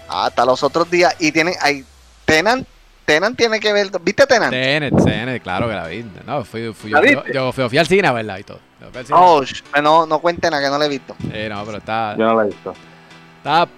[0.07, 1.15] Hasta los otros días.
[1.19, 1.55] Y tienen.
[1.61, 1.83] Hay,
[2.25, 2.65] Tenan,
[3.05, 3.89] Tenan tiene que ver.
[4.01, 4.51] ¿Viste Tenan?
[4.51, 6.05] Tenan, Tenan, claro que la vi.
[6.25, 7.01] No, fui, fui yo,
[7.33, 8.37] yo, fui, al cine, ¿verdad?
[8.37, 8.59] Y todo.
[9.11, 9.41] Oh,
[9.81, 11.15] no, no cuenten a que no la he visto.
[11.19, 12.15] Sí, no, pero está.
[12.17, 12.73] Yo no la he visto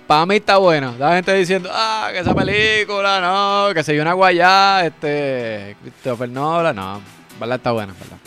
[0.08, 0.94] para mí está buena.
[0.98, 6.30] La gente diciendo, ah, que esa película, no, que se dio una guayá, este, Christopher
[6.30, 7.02] Nolan, no,
[7.38, 8.18] verdad está buena, verdad.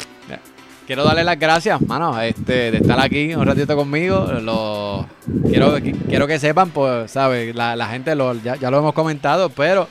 [0.86, 4.26] Quiero darle las gracias, mano, este, de estar aquí un ratito conmigo.
[4.42, 5.06] Lo,
[5.48, 5.76] quiero,
[6.08, 7.54] quiero que sepan, pues, ¿sabes?
[7.54, 9.86] La, gente lo, ya, lo hemos comentado, pero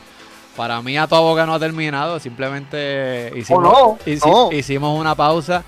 [0.58, 2.20] para mí a toda boca no ha terminado.
[2.20, 5.64] Simplemente hicimos, oh, hicimos una pausa,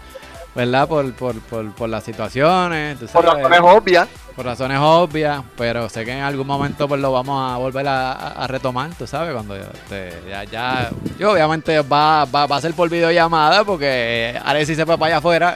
[0.54, 0.89] ¿verdad?
[0.89, 2.98] Por, por, por, por las situaciones.
[2.98, 4.10] Por razones obvias.
[4.36, 8.46] Por razones obvias, pero sé que en algún momento pues lo vamos a volver a,
[8.48, 10.89] retomar, tú sabes, cuando este, ya, ya,
[11.20, 15.17] yo obviamente va, va, va, a ser por videollamada porque Alexis se fue para allá
[15.17, 15.56] afuera.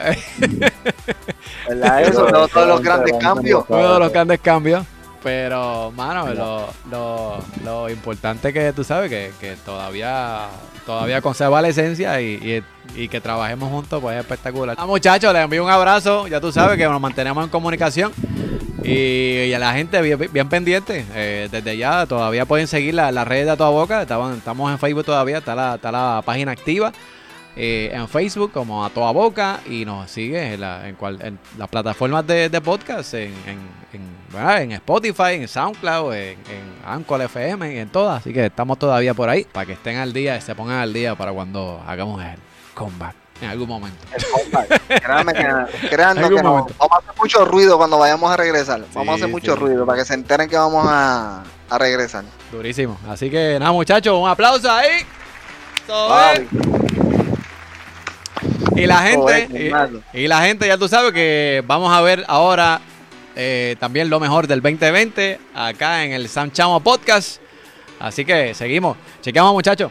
[1.68, 2.02] ¿Verdad?
[2.02, 3.66] Eso, todos, los grandes cambios.
[3.66, 4.84] Todos los grandes cambios.
[5.26, 10.46] Pero, mano, lo, lo, lo, importante que tú sabes que, que todavía
[10.86, 12.62] todavía conserva la esencia y,
[12.94, 14.76] y, que trabajemos juntos, pues es espectacular.
[14.78, 16.28] Ah, muchachos, les envío un abrazo.
[16.28, 18.12] Ya tú sabes que nos mantenemos en comunicación.
[18.84, 21.04] Y, a la gente bien, pendiente.
[21.12, 24.02] Eh, desde ya todavía pueden seguir las la redes de A Toda Boca.
[24.02, 26.92] estamos en Facebook todavía, está la, está la página activa.
[27.58, 32.26] Eh, en Facebook como A Toda Boca y nos sigue en, la, en, las plataformas
[32.26, 33.32] de, podcast, en,
[33.94, 36.36] en, Spotify, en SoundCloud, en,
[36.84, 38.20] Anchor FM, en todas.
[38.20, 41.14] Así que estamos todavía por ahí para que estén al día, se pongan al día
[41.14, 42.38] para cuando hagamos el
[42.74, 44.04] comeback en algún momento.
[44.88, 46.66] Créanme que, créanme que no.
[46.78, 48.82] Vamos a hacer mucho ruido cuando vayamos a regresar.
[48.92, 52.24] Vamos a hacer mucho ruido para que se enteren que vamos a, a regresar.
[52.52, 52.98] Durísimo.
[53.08, 55.06] Así que nada, muchachos, un aplauso ahí.
[58.76, 59.48] Y la gente,
[60.12, 62.80] y, la gente, ya tú sabes que vamos a ver ahora
[63.34, 67.40] eh, también lo mejor del 2020 acá en el Sam Chamo Podcast.
[67.98, 68.96] Así que seguimos.
[69.22, 69.90] Chequeamos, muchachos.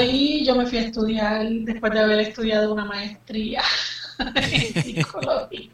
[0.00, 3.62] ahí yo me fui a estudiar, después de haber estudiado una maestría
[4.34, 5.70] en psicología.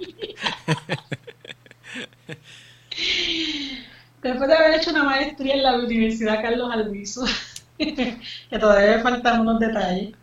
[4.28, 7.24] después de haber hecho una maestría en la Universidad Carlos Alviso,
[7.78, 10.14] que todavía me faltan unos detalles,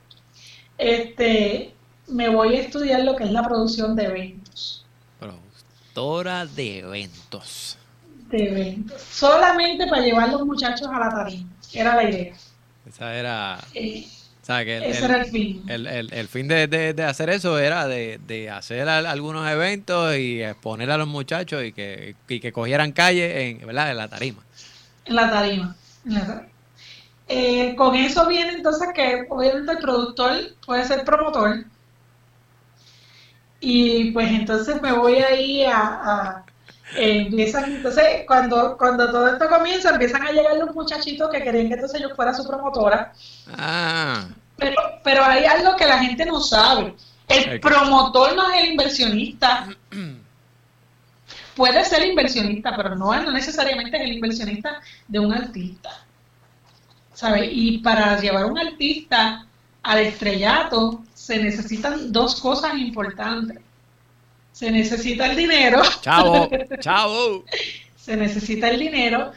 [0.77, 1.73] este,
[2.07, 4.85] me voy a estudiar lo que es la producción de eventos.
[5.19, 7.77] Productora de eventos.
[8.29, 9.01] De eventos.
[9.01, 11.49] Solamente para llevar a los muchachos a la tarima.
[11.73, 12.33] Era la idea.
[12.85, 13.59] Esa era...
[13.73, 14.07] Eh,
[14.47, 15.63] ese era el fin.
[15.67, 21.63] El, fin de, hacer eso era de, hacer algunos eventos y exponer a los muchachos
[21.63, 23.91] y que, que cogieran calle en, ¿verdad?
[23.91, 24.41] en la tarima.
[25.05, 25.75] En la tarima.
[27.29, 30.33] Eh, con eso viene entonces que obviamente el productor
[30.65, 31.63] puede ser promotor.
[33.61, 36.42] Y pues entonces me voy ahí a
[36.95, 41.75] empiezan, entonces, cuando, cuando todo esto comienza, empiezan a llegar los muchachitos que querían que
[41.75, 43.13] entonces yo fuera su promotora.
[43.57, 44.25] Ah.
[44.57, 46.95] Pero, pero hay algo que la gente no sabe.
[47.27, 49.67] El promotor no es el inversionista.
[51.55, 55.89] Puede ser inversionista, pero no, no necesariamente es el inversionista de un artista.
[57.13, 57.45] ¿Sabe?
[57.45, 59.45] Y para llevar un artista
[59.83, 63.59] al estrellato se necesitan dos cosas importantes.
[64.53, 65.81] Se necesita el dinero.
[66.01, 66.47] Chavo,
[66.79, 67.43] chavo.
[67.97, 69.33] Se necesita el dinero.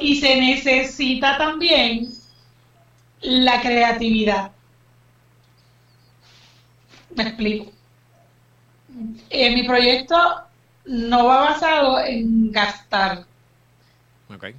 [0.00, 2.08] Y se necesita también
[3.22, 4.52] la creatividad.
[7.16, 7.72] Me explico.
[9.30, 10.16] Eh, mi proyecto
[10.84, 13.24] no va basado en gastar.
[14.34, 14.54] Okay.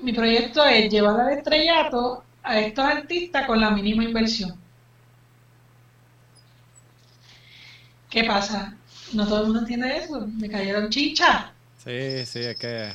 [0.00, 4.58] Mi proyecto es llevar al estrellato a estos artistas con la mínima inversión.
[8.08, 8.76] ¿Qué pasa?
[9.14, 10.26] No todo el mundo entiende eso.
[10.26, 11.52] Me cayeron chicha.
[11.84, 12.90] Sí, sí, es que...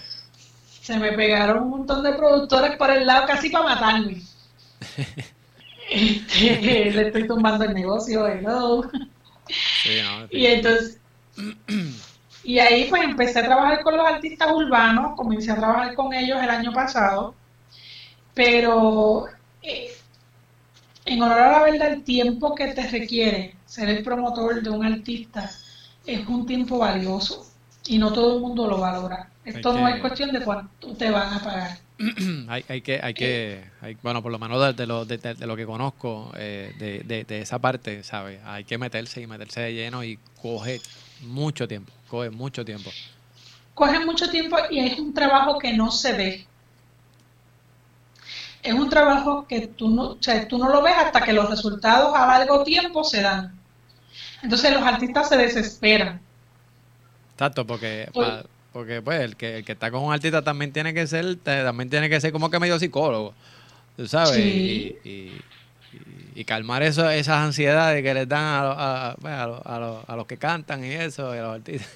[0.82, 4.22] Se me pegaron un montón de productores por el lado casi para matarme.
[5.92, 8.88] Este, le estoy tumbando el negocio, hello.
[9.48, 11.00] Sí, no, y entonces...
[12.44, 16.38] Y ahí pues empecé a trabajar con los artistas urbanos, comencé a trabajar con ellos
[16.44, 17.34] el año pasado,
[18.36, 19.26] pero
[19.64, 19.92] eh,
[21.06, 24.86] en honor a la verdad el tiempo que te requiere ser el promotor de un
[24.86, 25.50] artista
[26.06, 27.46] es un tiempo valioso
[27.88, 29.30] y no todo el mundo lo valora.
[29.46, 31.78] Esto no es cuestión de cuánto te van a pagar.
[32.48, 33.66] hay, hay que, hay que,
[34.02, 38.04] bueno, por lo menos de, lo, de, lo que conozco eh, de, de, esa parte,
[38.04, 38.40] ¿sabes?
[38.46, 40.82] Hay que meterse y meterse de lleno y coge
[41.22, 42.90] mucho tiempo, coge mucho tiempo.
[43.74, 46.46] Coge mucho tiempo y es un trabajo que no se ve.
[48.62, 51.50] Es un trabajo que tú no, o sea, tú no lo ves hasta que los
[51.50, 53.59] resultados a largo tiempo se dan.
[54.42, 56.22] Entonces los artistas se desesperan.
[57.34, 58.30] Exacto, porque, pues,
[58.74, 61.90] porque pues el que, el que está con un artista también tiene que ser, también
[61.90, 63.34] tiene que ser como que medio psicólogo,
[63.96, 64.98] tú sabes, y,
[66.36, 70.26] y, calmar eso, esas ansiedades que les dan a, a, pues, a, a, a los
[70.26, 71.90] que cantan y eso, y a los artistas.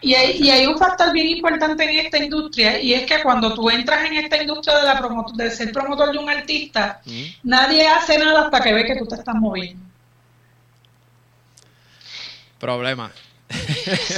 [0.00, 3.54] Y hay, y hay, un factor bien importante en esta industria y es que cuando
[3.54, 7.00] tú entras en esta industria de, la de ser promotor de un artista,
[7.42, 9.82] nadie hace nada hasta que ve que tú te estás moviendo.
[12.58, 13.10] Problema.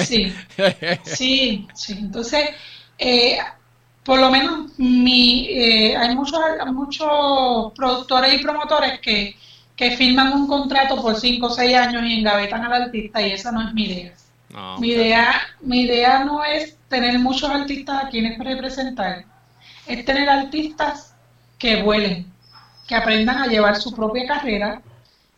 [0.07, 0.33] Sí,
[1.05, 1.92] sí, sí.
[1.98, 2.51] Entonces,
[2.98, 3.38] eh,
[4.03, 6.40] por lo menos mi, eh, hay muchos,
[6.72, 9.37] muchos productores y promotores que,
[9.77, 13.53] que firman un contrato por 5 o 6 años y engavetan al artista y esa
[13.53, 14.14] no es mi idea
[14.79, 19.24] mi, idea, mi idea no es tener muchos artistas a quienes representar,
[19.87, 21.14] es tener artistas
[21.59, 22.27] que vuelen,
[22.87, 24.81] que aprendan a llevar su propia carrera,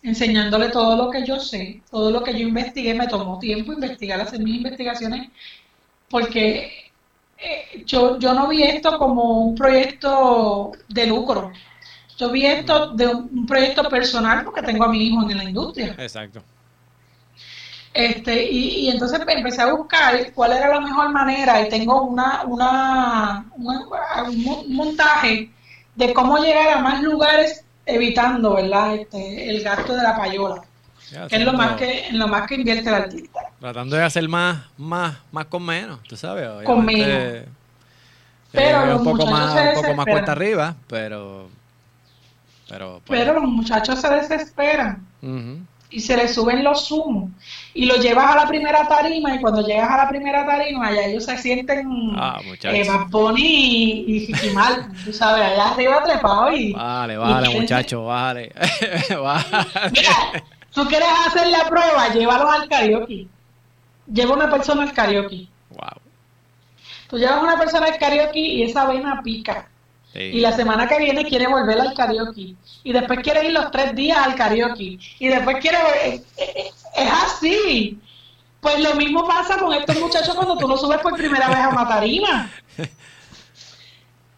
[0.03, 4.21] enseñándole todo lo que yo sé, todo lo que yo investigué, me tomó tiempo investigar,
[4.21, 5.29] hacer mis investigaciones,
[6.09, 6.91] porque
[7.39, 11.53] eh, yo, yo no vi esto como un proyecto de lucro,
[12.17, 15.45] yo vi esto de un, un proyecto personal porque tengo a mi hijo en la
[15.45, 15.95] industria.
[15.99, 16.43] Exacto.
[17.93, 23.51] Este, y, entonces empecé a buscar cuál era la mejor manera y tengo una, una,
[23.57, 25.51] un montaje
[25.97, 28.95] de cómo llegar a más lugares evitando ¿verdad?
[28.95, 30.63] Este, el gasto de la payola,
[31.29, 33.41] que es lo más que, en lo más que invierte el artista.
[33.59, 36.49] Tratando de hacer más, más, más con menos, tú sabes.
[36.65, 37.45] Con menos.
[38.53, 41.49] Pero un poco más, un poco más cuesta arriba, pero
[42.71, 45.05] pero, pues, pero los muchachos se desesperan
[45.91, 47.31] y se le suben los zumos
[47.75, 51.03] y lo llevas a la primera tarima y cuando llegas a la primera tarima ya
[51.03, 52.87] ellos se sienten ah, eh,
[53.37, 56.73] y, y mal, tú sabes, allá arriba trepado y...
[56.73, 58.53] Vale, vale, muchachos, vale.
[59.93, 63.27] Mira, tú quieres hacer la prueba, llévalos al karaoke.
[64.13, 65.47] Lleva una persona al karaoke.
[65.71, 66.01] Wow.
[67.09, 69.70] Tú llevas una persona al karaoke y esa vena pica.
[70.15, 72.55] Y la semana que viene quiere volver al karaoke.
[72.83, 74.99] Y después quiere ir los tres días al karaoke.
[75.19, 75.79] Y después quiere...
[76.05, 77.99] Es, es así.
[78.61, 81.69] Pues lo mismo pasa con estos muchachos cuando tú lo subes por primera vez a
[81.69, 82.51] una tarima.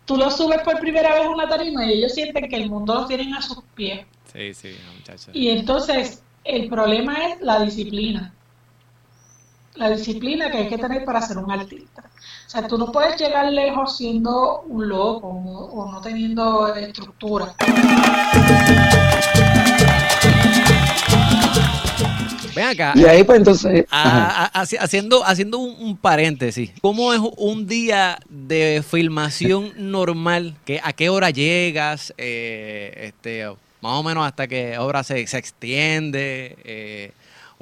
[0.04, 2.94] Tú lo subes por primera vez a una tarima y ellos sienten que el mundo
[2.94, 4.04] los tienen a sus pies.
[4.32, 5.30] Sí, sí, muchachos.
[5.32, 8.32] Y entonces el problema es la disciplina.
[9.74, 12.04] La disciplina que hay que tener para ser un artista.
[12.46, 17.55] O sea, tú no puedes llegar lejos siendo un loco o, no teniendo estructura.
[22.55, 22.92] Ven acá.
[22.94, 23.87] Y ahí pues entonces...
[23.90, 30.54] haciendo haciendo un, paréntesis, ¿cómo es un día de filmación normal?
[30.83, 32.12] ¿A qué hora llegas?
[32.19, 33.46] Eh, este,
[33.81, 36.56] más o menos hasta que obra se, se extiende.
[36.64, 37.12] Eh,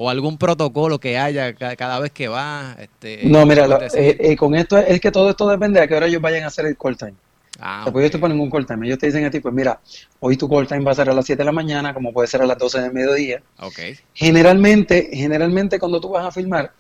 [0.03, 2.75] o algún protocolo que haya cada vez que va.
[2.79, 5.95] Este, no, mira, eh, eh, con esto es que todo esto depende de a qué
[5.95, 7.13] hora ellos vayan a hacer el call time.
[7.59, 8.87] Ah, Después ellos te ponen un call time.
[8.87, 9.79] Ellos te dicen a ti, pues mira,
[10.21, 12.29] hoy tu call time va a ser a las 7 de la mañana, como puede
[12.29, 13.43] ser a las 12 de mediodía.
[13.59, 13.95] Okay.
[14.15, 16.73] Generalmente, generalmente cuando tú vas a filmar,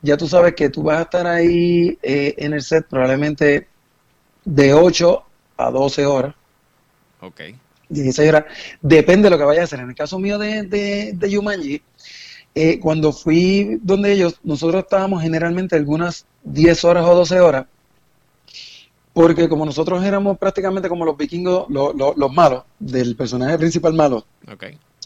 [0.00, 3.66] ya tú sabes que tú vas a estar ahí eh, en el set probablemente
[4.44, 5.24] de 8
[5.56, 6.32] a 12 horas.
[7.22, 7.40] Ok.
[7.88, 8.44] 16 horas,
[8.80, 9.80] depende de lo que vaya a hacer.
[9.80, 11.82] En el caso mío de, de, de Yumanji,
[12.60, 17.66] eh, cuando fui donde ellos, nosotros estábamos generalmente algunas 10 horas o 12 horas,
[19.12, 24.26] porque como nosotros éramos prácticamente como los vikingos, los malos, del personaje principal malo,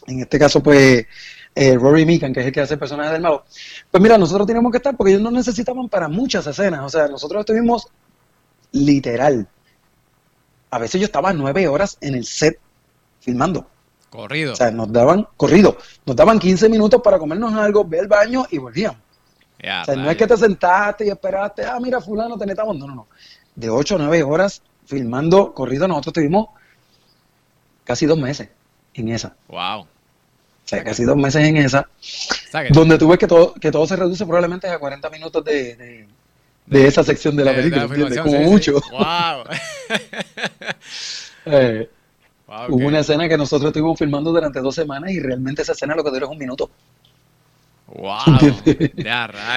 [0.07, 1.05] en este caso pues
[1.53, 3.43] eh, Rory Meekan, que es el que hace el personaje del malo,
[3.91, 7.07] pues mira, nosotros teníamos que estar porque ellos nos necesitaban para muchas escenas, o sea,
[7.07, 7.85] nosotros estuvimos
[8.71, 9.47] literal.
[10.71, 12.59] A veces yo estaba nueve horas en el set
[13.19, 13.67] filmando.
[14.13, 14.53] Corrido.
[14.53, 18.45] O sea, nos daban, corrido, nos daban 15 minutos para comernos algo, ver el baño
[18.51, 18.99] y volvíamos.
[19.57, 22.77] o sea, no es que te sentaste y esperaste, ah, mira, fulano, te necesitamos.
[22.77, 23.07] No, no, no.
[23.55, 26.49] De 8 a 9 horas filmando corrido, nosotros tuvimos
[27.83, 28.49] casi dos meses
[28.93, 29.35] en esa.
[29.47, 29.79] Wow.
[29.81, 29.87] O
[30.63, 31.89] sea, casi dos meses en esa.
[32.69, 36.07] donde tú ves que todo, que todo se reduce probablemente a 40 minutos de,
[36.67, 37.87] de, esa sección de la película,
[38.21, 38.73] Como mucho.
[38.91, 39.45] Wow.
[41.47, 41.89] eh,
[42.69, 46.03] Hubo una escena que nosotros estuvimos filmando durante dos semanas y realmente esa escena lo
[46.03, 46.69] que duró es un minuto.
[47.87, 48.17] Wow,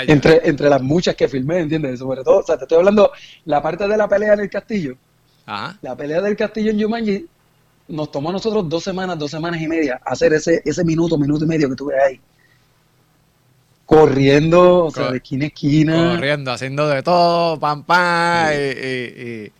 [0.07, 1.99] entre, entre las muchas que filmé, ¿entiendes?
[1.99, 3.11] Sobre todo, o sea, te estoy hablando
[3.47, 4.97] la parte de la pelea en el castillo.
[5.47, 5.79] Ajá.
[5.81, 7.27] La pelea del castillo en Yumanji
[7.89, 11.45] nos tomó a nosotros dos semanas, dos semanas y media hacer ese, ese minuto, minuto
[11.45, 12.21] y medio que tuve ahí.
[13.87, 16.15] Corriendo, o sea, de esquina a esquina.
[16.17, 19.53] Corriendo, haciendo de todo, pam, pam, y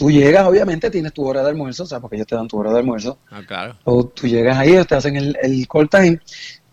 [0.00, 2.58] Tú llegas, obviamente, tienes tu hora de almuerzo, o sea, porque ellos te dan tu
[2.58, 3.18] hora de almuerzo.
[3.30, 3.76] Ah, claro.
[3.84, 6.18] O tú llegas ahí, te hacen el, el call time.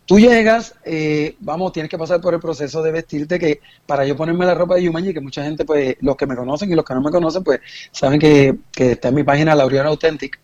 [0.06, 4.16] Tú llegas, eh, vamos, tienes que pasar por el proceso de vestirte, que para yo
[4.16, 6.86] ponerme la ropa de Yumanji, que mucha gente, pues, los que me conocen y los
[6.86, 7.60] que no me conocen, pues,
[7.92, 10.40] saben que, que está en mi página Laureano Authentic.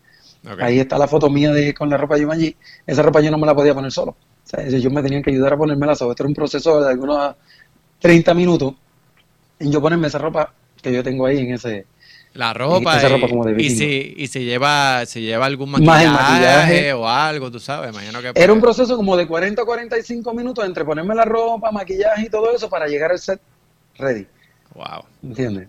[0.59, 2.53] Ahí está la foto mía de con la ropa de Yumanji.
[2.85, 4.11] Esa ropa yo no me la podía poner solo.
[4.11, 6.11] O sea, ellos me tenían que ayudar a ponérmela solo.
[6.11, 7.33] Esto era un proceso de algunos
[7.99, 8.73] 30 minutos
[9.57, 11.85] en yo ponerme esa ropa que yo tengo ahí en ese,
[12.33, 12.99] la ropa.
[13.57, 17.91] Y, si, y si lleva, si lleva algún maquillaje, o algo, tú sabes.
[17.91, 21.71] Imagino que Era un proceso como de 40 o 45 minutos entre ponerme la ropa,
[21.71, 23.39] maquillaje y todo eso para llegar al set
[23.97, 24.25] ready.
[24.73, 25.05] Wow.
[25.23, 25.67] ¿Entiendes?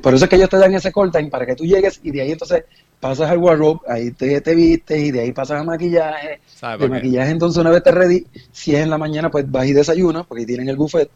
[0.00, 2.10] por eso es que ellos te dan ese call time para que tú llegues y
[2.10, 2.64] de ahí entonces
[3.00, 6.40] pasas al wardrobe, ahí te, te vistes y de ahí pasas al maquillaje.
[6.78, 9.72] De maquillaje entonces una vez te ready, si es en la mañana pues vas y
[9.72, 11.10] desayunas, porque tienen el buffet,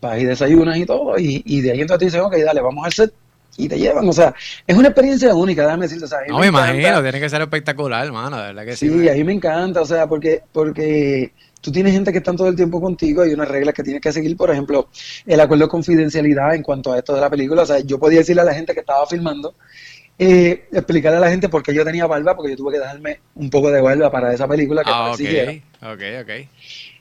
[0.00, 2.84] vas y desayunas y todo, y, y de ahí entonces te dicen, ok, dale, vamos
[2.84, 3.12] al set
[3.58, 4.34] y te llevan, o sea,
[4.66, 8.36] es una experiencia única, déjame decirte, o No, me, imagino, tiene que ser espectacular, hermano,
[8.36, 8.88] de verdad que sí.
[8.88, 12.48] Sí, a mí me encanta, o sea, porque, porque tú tienes gente que está todo
[12.48, 14.88] el tiempo contigo, hay unas reglas que tienes que seguir, por ejemplo,
[15.26, 18.18] el acuerdo de confidencialidad en cuanto a esto de la película, o sea, yo podía
[18.18, 19.54] decirle a la gente que estaba filmando,
[20.18, 23.20] eh, explicarle a la gente por qué yo tenía barba, porque yo tuve que dejarme
[23.34, 26.30] un poco de barba para esa película que ah, ok, ok, ok.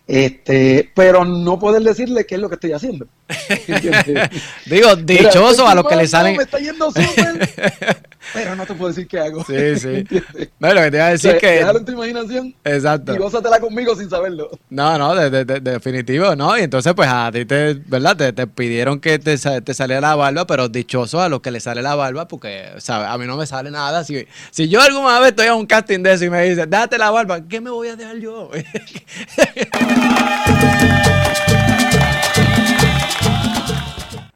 [0.07, 3.07] Este, pero no poder decirle qué es lo que estoy haciendo.
[4.67, 6.37] Digo, dichoso a los que le salen.
[6.37, 7.49] Me está yendo súper.
[8.33, 9.43] pero no te puedo decir qué hago.
[9.45, 10.05] Sí, sí.
[10.59, 11.47] No, lo que te iba a decir es que.
[11.47, 12.55] Déjalo en tu imaginación.
[12.63, 13.13] Exacto.
[13.13, 14.49] Y gózatela conmigo sin saberlo.
[14.69, 16.57] No, no, de, de, definitivo, ¿no?
[16.57, 18.15] Y entonces, pues a ti te, ¿verdad?
[18.15, 21.59] Te, te pidieron que te, te, saliera la barba, pero dichoso a los que le
[21.59, 23.07] sale la barba, porque, ¿sabes?
[23.09, 24.03] A mí no me sale nada.
[24.03, 26.97] Si, si yo alguna vez estoy a un casting de eso y me dicen, déjate
[26.97, 28.49] la barba, ¿qué me voy a dejar yo?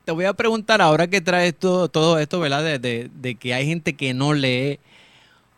[0.10, 2.80] Te voy a preguntar ahora que traes todo, todo esto, ¿verdad?
[2.80, 4.80] De, que hay gente que no lee.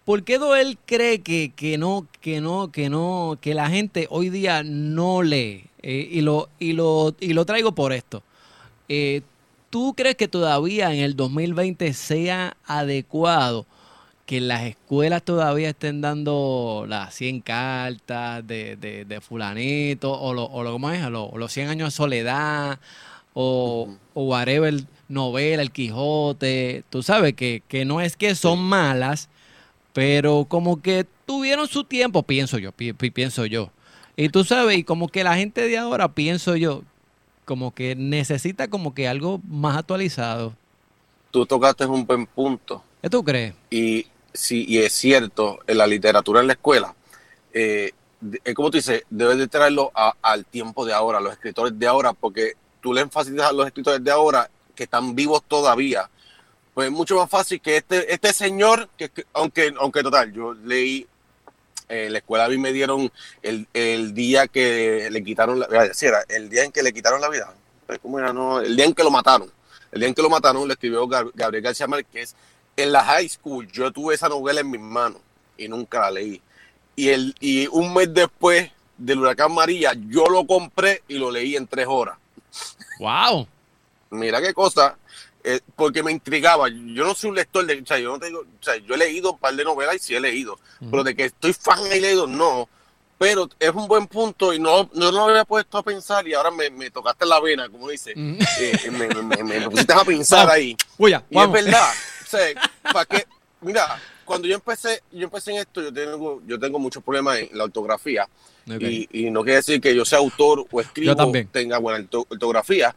[0.04, 4.62] ¿Por qué Doel cree que, no, que no, que no, que la gente hoy día
[4.64, 5.64] no lee?
[5.82, 8.24] Eh, y, lo, y, lo, y lo traigo por esto.
[8.90, 9.22] Eh,
[9.70, 13.66] ¿Tú crees que todavía en el 2020 sea adecuado
[14.26, 20.64] que las escuelas todavía estén dando las 100 cartas de, de, fulanito o, lo, o
[20.64, 21.02] lo, ¿cómo es?
[21.10, 22.80] los 100 años de soledad
[23.34, 24.74] o, o whatever
[25.12, 29.30] novela, el Quijote, tú sabes que, que no es que son malas,
[29.94, 33.70] pero como que tuvieron su tiempo, pienso yo, pienso yo.
[34.16, 36.84] Y tú sabes, y como que la gente de ahora, pienso yo,
[37.46, 40.54] como que necesita como que algo más actualizado.
[41.32, 42.84] Tú tocaste un buen punto.
[43.02, 43.54] ¿Qué tú crees?
[43.70, 46.96] Y sí, y es cierto, en la literatura en la escuela,
[47.54, 47.92] eh,
[48.56, 49.92] como tú dices, debes de traerlo
[50.22, 53.66] al tiempo de ahora, a los escritores de ahora, porque tú le enfatices a los
[53.66, 56.10] escritores de ahora que están vivos todavía.
[56.74, 61.08] Pues es mucho más fácil que este, este señor, que, aunque, aunque total, yo leí
[61.90, 65.68] en eh, la escuela a mí me dieron el, el día que le quitaron la
[65.68, 65.92] vida,
[66.30, 67.54] el día en que le quitaron la vida,
[68.02, 68.32] ¿cómo era?
[68.32, 69.52] No, el día en que lo mataron.
[69.92, 72.34] El día en que lo mataron le escribió Gabriel García Márquez
[72.78, 75.22] en la high school yo tuve esa novela en mis manos
[75.58, 76.42] y nunca la leí.
[76.96, 81.56] Y, el, y un mes después del huracán María, yo lo compré y lo leí
[81.56, 82.18] en tres horas.
[83.00, 83.48] ¡Wow!
[84.12, 84.98] Mira qué cosa.
[85.44, 86.68] eh, porque me intrigaba.
[86.70, 88.98] Yo no soy un lector de, o sea, yo no tengo, o sea, yo he
[88.98, 90.60] leído un par de novelas y sí he leído,
[90.92, 92.68] pero de que estoy fan y leído, no.
[93.18, 96.50] Pero es un buen punto y no, no lo había puesto a pensar y ahora
[96.52, 98.14] me, me tocaste la vena, como dice.
[98.16, 100.76] Eh, me, me, me, pusiste a pensar ahí.
[101.30, 101.90] y es verdad.
[102.32, 103.26] Sea, ¿para qué?
[103.60, 107.50] Mira, cuando yo empecé, yo empecé en esto, yo tengo, yo tengo muchos problemas en
[107.58, 108.28] la ortografía.
[108.66, 111.16] Y, no quiere decir que yo sea autor o escribo
[111.52, 112.96] tenga buena ortografía.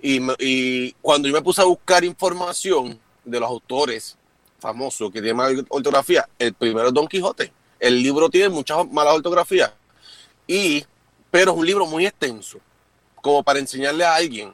[0.00, 4.16] Y, y, cuando yo me puse a buscar información de los autores
[4.60, 7.52] famosos que tienen mala ortografía, el primero es Don Quijote.
[7.80, 9.72] El libro tiene muchas malas ortografías,
[10.46, 10.84] y,
[11.30, 12.58] pero es un libro muy extenso,
[13.20, 14.52] como para enseñarle a alguien.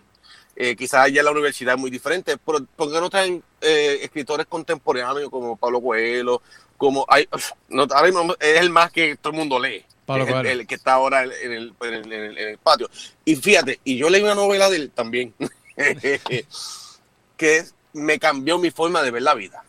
[0.64, 3.98] Eh, quizás allá en la universidad es muy diferente, pero ¿por qué no traen eh,
[4.00, 6.40] escritores contemporáneos como Pablo Coelho?
[6.76, 7.26] Como hay,
[7.68, 7.82] no,
[8.38, 9.84] es el más que todo el mundo lee.
[10.06, 12.88] el, que está ahora en el, en el, patio.
[13.24, 15.34] Y fíjate, y yo leí una novela de él también,
[17.36, 19.64] que me cambió mi forma de ver la vida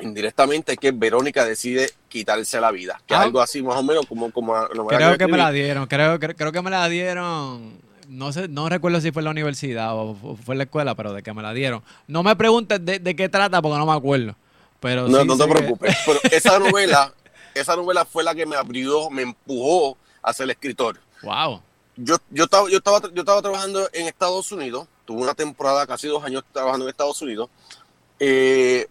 [0.00, 3.00] indirectamente es que Verónica decide quitarse la vida.
[3.06, 3.22] Que es ah.
[3.22, 4.30] algo así más o menos como...
[4.30, 4.54] como
[4.86, 7.87] creo que me la dieron, creo, creo, que me la dieron...
[8.08, 11.12] No sé, no recuerdo si fue en la universidad o fue en la escuela, pero
[11.12, 11.82] de que me la dieron.
[12.06, 14.34] No me preguntes de, qué trata porque no me acuerdo.
[14.80, 15.96] Pero no, no te preocupes.
[16.06, 17.12] Pero esa novela,
[17.54, 20.98] esa novela fue la que me abrió, me empujó a ser escritor.
[21.22, 21.60] Wow.
[21.96, 26.06] Yo, yo, estaba, yo, estaba, yo estaba trabajando en Estados Unidos, tuve una temporada, casi
[26.06, 27.50] dos años trabajando en Estados Unidos.
[28.20, 28.86] Eh,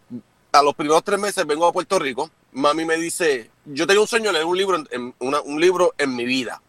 [0.51, 4.07] a los primeros tres meses vengo a Puerto Rico, mami me dice, yo tengo un
[4.07, 6.61] sueño de leer un libro en, un libro en mi vida.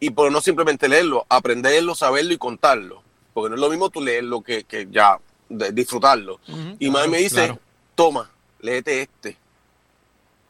[0.00, 3.02] Y por no simplemente leerlo, aprenderlo, saberlo y contarlo.
[3.32, 5.18] Porque no es lo mismo tú leerlo que, que ya
[5.48, 6.40] disfrutarlo.
[6.78, 7.58] y mami me dice,
[7.94, 8.30] toma,
[8.60, 9.36] léete este.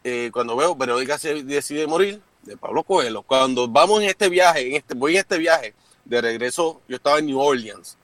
[0.03, 4.67] Eh, cuando veo Verónica se decide morir, de Pablo Coelho, cuando vamos en este viaje,
[4.69, 5.75] en este, voy en este viaje,
[6.05, 7.97] de regreso, yo estaba en New Orleans,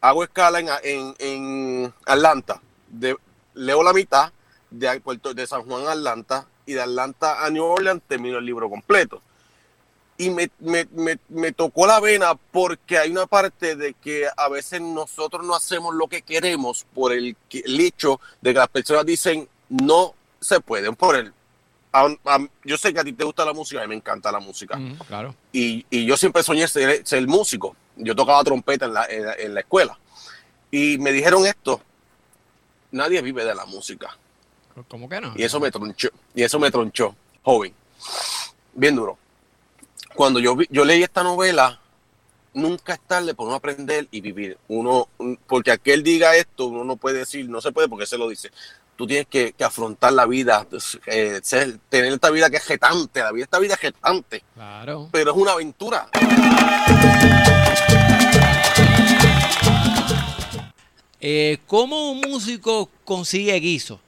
[0.00, 3.16] hago escala en, en, en Atlanta, de,
[3.54, 4.32] leo la mitad
[4.70, 5.02] de,
[5.34, 9.20] de San Juan a Atlanta y de Atlanta a New Orleans termino el libro completo.
[10.18, 10.86] Y me, me,
[11.28, 15.94] me, tocó la vena porque hay una parte de que a veces nosotros no hacemos
[15.94, 21.16] lo que queremos por el, hecho de que las personas dicen no se pueden por
[21.16, 21.34] el
[22.64, 24.78] yo sé que a ti te gusta la música y me encanta la música.
[25.08, 25.34] claro.
[25.52, 27.74] Y, y, yo siempre soñé ser, ser músico.
[27.96, 29.98] Yo tocaba trompeta en la, en la, escuela.
[30.70, 31.80] Y me dijeron esto,
[32.90, 34.16] nadie vive de la música.
[34.88, 35.32] ¿Cómo que no?
[35.36, 37.72] Y eso me tronchó, y eso me tronchó, joven.
[38.74, 39.18] Bien duro.
[40.16, 41.78] Cuando yo, yo leí esta novela,
[42.54, 44.56] nunca es tarde por no aprender y vivir.
[44.66, 45.08] Uno,
[45.46, 48.50] porque aquel diga esto, uno no puede decir, no se puede porque se lo dice.
[48.96, 50.66] Tú tienes que, afrontar la vida,
[51.06, 51.42] eh,
[51.90, 54.42] tener esta vida que es jetante, la vida, esta vida es jetante.
[54.54, 55.10] Claro.
[55.12, 56.08] Pero es una aventura.
[61.20, 64.00] Eh, ¿Cómo un músico consigue guiso?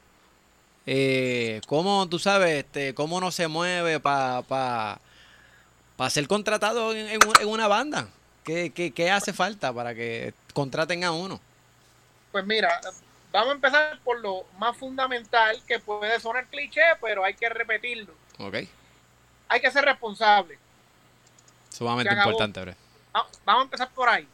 [0.87, 5.01] Eh, ¿Cómo, tú sabes, este, cómo no se mueve para pa,
[6.11, 8.09] ser contratado en, una banda?
[8.45, 11.41] ¿Qué, hace falta para que contraten a uno?
[12.33, 12.81] Pues mira,
[13.33, 18.15] vamos a empezar por lo más fundamental que puede sonar cliché, pero hay que repetirlo.
[18.39, 18.55] Ok.
[19.49, 20.59] Hay que ser responsable.
[21.71, 22.75] Sumamente importante, bro.
[23.45, 24.27] Vamos a empezar por ahí.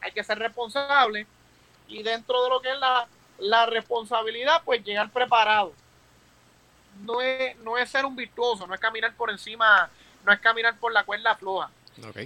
[0.00, 1.26] Hay que ser responsable
[1.88, 2.78] y dentro de lo que es
[3.38, 5.72] la, responsabilidad, pues llegar preparado.
[7.02, 9.90] No es, no es ser un virtuoso, no es caminar por encima,
[10.26, 11.70] no es caminar por la cuerda floja.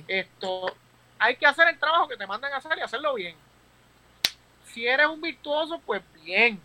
[0.08, 0.74] Esto,
[1.18, 3.36] hay que hacer el trabajo que te mandan a hacer y hacerlo bien.
[4.72, 6.58] Si eres un virtuoso, pues bien.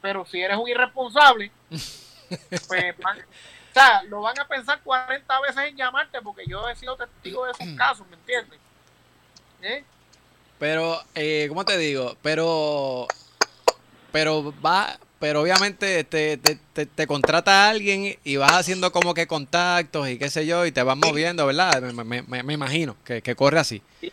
[0.00, 5.76] Pero si eres un irresponsable, pues o sea, lo van a pensar 40 veces en
[5.76, 8.58] llamarte porque yo he sido testigo de esos casos, ¿me entiendes?
[9.62, 9.84] ¿Eh?
[10.58, 12.16] Pero, eh, ¿cómo te digo?
[12.22, 13.08] Pero,
[14.12, 16.56] pero va, pero obviamente te, te,
[16.86, 20.72] te, contrata a alguien y vas haciendo como que contactos y qué sé yo, y
[20.72, 21.80] te vas moviendo, ¿verdad?
[21.80, 23.82] Me, me, me imagino que, que, corre así.
[24.00, 24.12] Sí,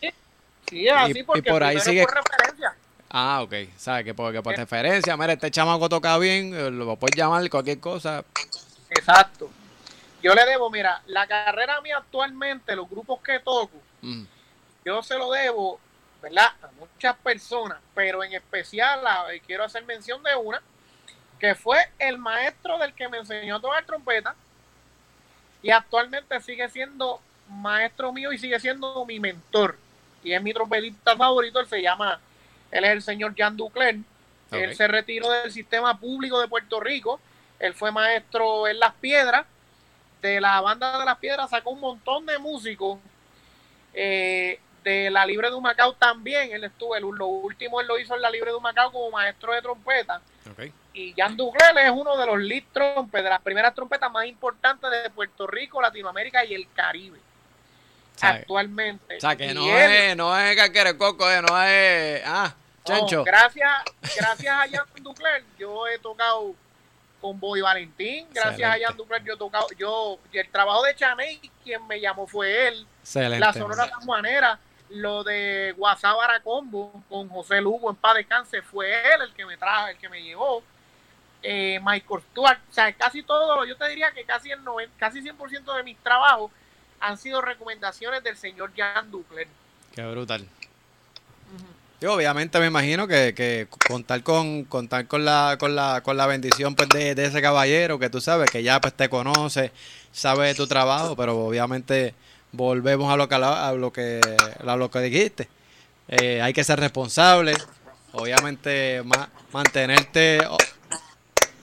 [0.69, 2.03] sí es así porque por ahí sigue...
[2.03, 2.75] por referencia.
[3.09, 3.53] Ah, ok.
[3.77, 4.05] ¿Sabes?
[4.05, 8.23] Que porque por referencia, mira, este chamaco toca bien, eh, lo puedes llamar cualquier cosa.
[8.89, 9.49] Exacto.
[10.21, 14.23] Yo le debo, mira, la carrera mía actualmente, los grupos que toco, mm.
[14.85, 15.79] yo se lo debo
[16.23, 16.53] ¿verdad?
[16.61, 19.01] A muchas personas, pero en especial
[19.45, 20.61] quiero hacer mención de una,
[21.43, 24.33] que fue el maestro del que me enseñó a tocar trompeta
[25.61, 27.19] y actualmente sigue siendo
[27.49, 29.77] maestro mío y sigue siendo mi mentor.
[30.23, 32.17] Y es mi trompetista favorito, él se llama,
[32.71, 33.97] él es el señor Jan Ducler.
[34.51, 37.19] Él se retiró del sistema público de Puerto Rico.
[37.59, 39.45] Él fue maestro en Las Piedras.
[40.21, 42.99] De la banda de Las Piedras sacó un montón de músicos.
[43.93, 48.15] Eh, de la Libre de Humacao también, él estuvo, el, lo último él lo hizo
[48.15, 50.21] en la Libre de Humacao como maestro de trompeta.
[50.93, 54.89] Y Jan Ducler es uno de los lead trompes, de las primeras trompetas más importantes
[54.91, 57.19] de Puerto Rico, Latinoamérica y el Caribe.
[58.21, 59.17] Actualmente.
[59.17, 62.21] O sea, que no, es, no es Coco, eh, no es...
[62.25, 63.23] Ah, Chencho.
[63.23, 63.71] gracias,
[64.17, 66.53] gracias a Jan Ducler, yo he tocado
[67.21, 71.39] con Boy Valentín, gracias a Jan Ducler, yo he tocado, yo, el trabajo de Chaney,
[71.63, 72.85] quien me llamó fue él.
[73.39, 79.21] La Sonora San lo de Guasábara Combo con José Lugo en paz descanse, fue él
[79.21, 80.61] el que me trajo, el que me llevó.
[81.45, 85.21] Eh, Michael Stuart, o sea, casi todo, yo te diría que casi el 90, casi
[85.21, 86.51] 100% de mis trabajos
[87.01, 89.47] han sido recomendaciones del señor Jan Ducler.
[89.93, 90.47] Qué brutal.
[92.07, 96.87] obviamente me imagino que, contar con contar con la con la con la bendición pues
[96.89, 99.73] de, ese caballero que tú sabes que ya pues te conoce,
[100.13, 102.15] sabe de tu trabajo, pero obviamente
[102.53, 104.21] volvemos a lo que a lo que
[104.65, 105.49] a lo que dijiste.
[106.07, 107.53] Eh, hay que ser responsable,
[108.13, 109.03] obviamente
[109.51, 110.39] mantenerte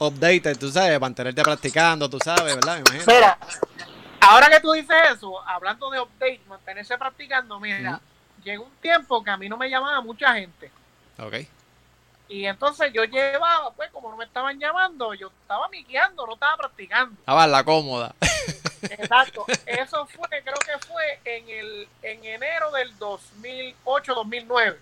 [0.00, 2.80] updated, tú sabes, mantenerte practicando, tú sabes, ¿verdad?
[2.88, 3.36] Me imagino.
[4.20, 8.00] Ahora que tú dices eso, hablando de update, mantenerse practicando, mira,
[8.42, 10.70] llegó un tiempo que a mí no me llamaba mucha gente.
[11.18, 11.34] Ok.
[12.28, 16.56] Y entonces yo llevaba, pues como no me estaban llamando, yo estaba miqueando, no estaba
[16.56, 17.16] practicando.
[17.18, 18.14] Estaba en la cómoda.
[18.82, 19.44] Exacto.
[19.66, 24.76] Eso fue, creo que fue en el en enero del 2008-2009.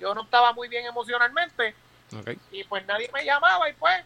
[0.00, 1.74] Yo no estaba muy bien emocionalmente.
[2.20, 2.38] Okay.
[2.50, 4.04] Y pues nadie me llamaba y pues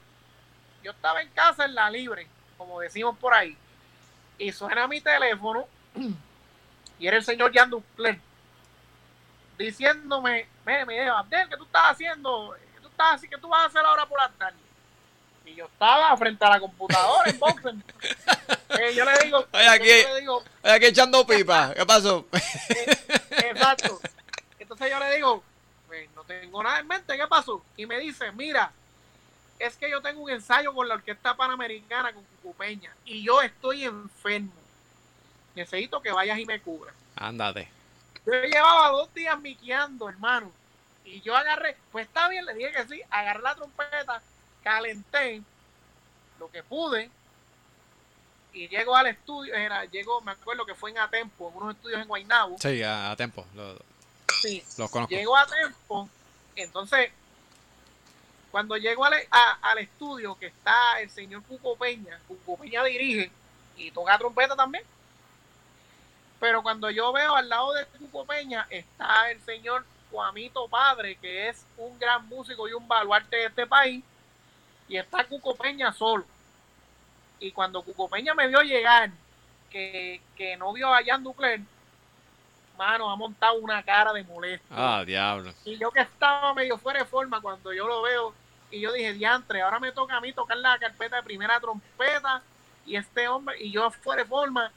[0.83, 2.27] yo estaba en casa en la libre,
[2.57, 3.57] como decimos por ahí
[4.39, 5.67] y suena mi teléfono
[6.99, 8.19] y era el señor Jan Ducler
[9.59, 12.57] diciéndome, me, me dijo, Abdel, ¿qué tú estás haciendo?
[12.75, 14.59] ¿Qué tú, estás, ¿Qué tú vas a hacer ahora por la tarde?
[15.45, 17.75] Y yo estaba frente a la computadora en Boxer.
[18.81, 22.27] Eh, yo le digo, Oye, aquí, le digo, aquí echando pipa, ¿qué pasó?
[22.33, 24.01] Eh, exacto.
[24.59, 25.43] Entonces yo le digo,
[25.87, 27.63] pues no tengo nada en mente, ¿qué pasó?
[27.77, 28.73] Y me dice, mira,
[29.63, 33.85] es que yo tengo un ensayo con la Orquesta Panamericana con Cucupeña y yo estoy
[33.85, 34.51] enfermo.
[35.55, 36.95] Necesito que vayas y me cubras.
[37.15, 37.69] Ándate.
[38.27, 40.51] Yo llevaba dos días miqueando, hermano.
[41.05, 44.21] Y yo agarré, pues está bien, le dije que sí, agarré la trompeta,
[44.65, 45.43] calenté
[46.41, 47.09] lo que pude
[48.53, 52.03] y llego al estudio, era, llego, me acuerdo que fue en Atempo, en unos estudios
[52.03, 52.57] en Guaynabo.
[52.59, 53.47] Sí, a Atempo.
[54.41, 55.15] sí, los conozco.
[55.15, 56.09] Llego a Atempo,
[56.57, 57.11] entonces
[58.53, 59.15] cuando llego al,
[59.63, 63.33] al estudio que está el señor Cuco Peña, Cuco Peña dirige
[63.79, 64.85] y toca trompeta también.
[66.39, 71.49] Pero cuando yo veo al lado de Cuco Peña está el señor Juanito Padre, que
[71.49, 74.05] es un gran músico y un baluarte de este país,
[74.87, 76.27] y está Cuco Peña solo.
[77.41, 79.11] Y cuando Cuco Peña me vio llegar,
[79.71, 81.61] que, que no vio a Jan Ducler,
[82.77, 84.69] mano, ha montado una cara de molestia.
[84.71, 85.55] Ah, diablo.
[85.65, 88.42] Y yo que estaba medio fuera de forma, cuando yo lo veo,
[88.73, 92.43] y yo dije, diantre, ahora me toca a mí tocar la carpeta de primera trompeta
[92.87, 94.73] y este hombre, y yo fuera de forma,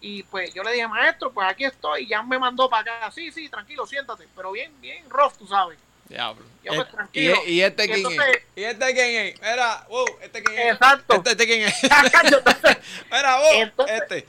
[0.00, 3.10] y pues yo le dije, maestro, pues aquí estoy, y ya me mandó para acá,
[3.12, 5.78] sí, sí, tranquilo, siéntate, pero bien, bien rough, tú sabes.
[6.08, 6.44] Diablo.
[6.64, 7.36] Yo, pues, eh, tranquilo.
[7.46, 8.42] ¿Y, este quién es?
[8.56, 9.40] ¿Y este quién es?
[9.40, 10.72] Mira, wow, este quién es.
[10.72, 11.14] Exacto.
[11.14, 11.82] Este, este quién es.
[13.12, 14.26] Mira, wow, este.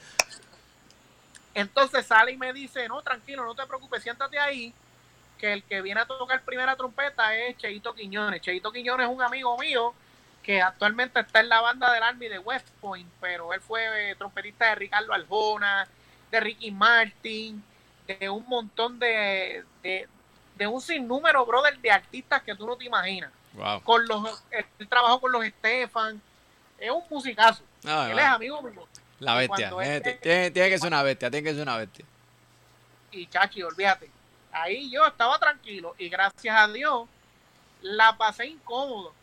[1.55, 4.71] Entonces sale y me dice, no, tranquilo, no te preocupes, siéntate ahí
[5.41, 8.41] que el que viene a tocar primera trompeta es Cheito Quiñones.
[8.41, 9.91] Cheito Quiñones es un amigo mío
[10.43, 14.15] que actualmente está en la banda del Army de West Point, pero él fue eh,
[14.15, 15.87] trompetista de Ricardo Aljona,
[16.29, 17.63] de Ricky Martin,
[18.07, 23.31] de un montón de, de, un sinnúmero, brother, de artistas que tú no te imaginas.
[23.83, 26.21] Con los, él trabajó con los Stefan,
[26.77, 27.63] es un musicazo.
[27.83, 28.87] Ah, él es amigo mío.
[29.19, 29.71] La bestia,
[30.21, 32.05] tiene, tiene, que ser una bestia, tiene que ser una bestia.
[33.11, 34.09] Y Chachi, olvídate,
[34.51, 37.07] ahí yo estaba tranquilo y gracias a Dios
[37.81, 39.13] la pasé incómodo.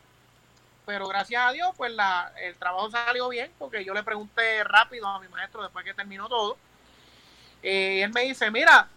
[0.85, 5.07] Pero gracias a Dios, pues la, el trabajo salió bien porque yo le pregunté rápido
[5.07, 6.57] a mi maestro después que terminó todo.
[7.61, 8.87] Eh, y él me dice, mira,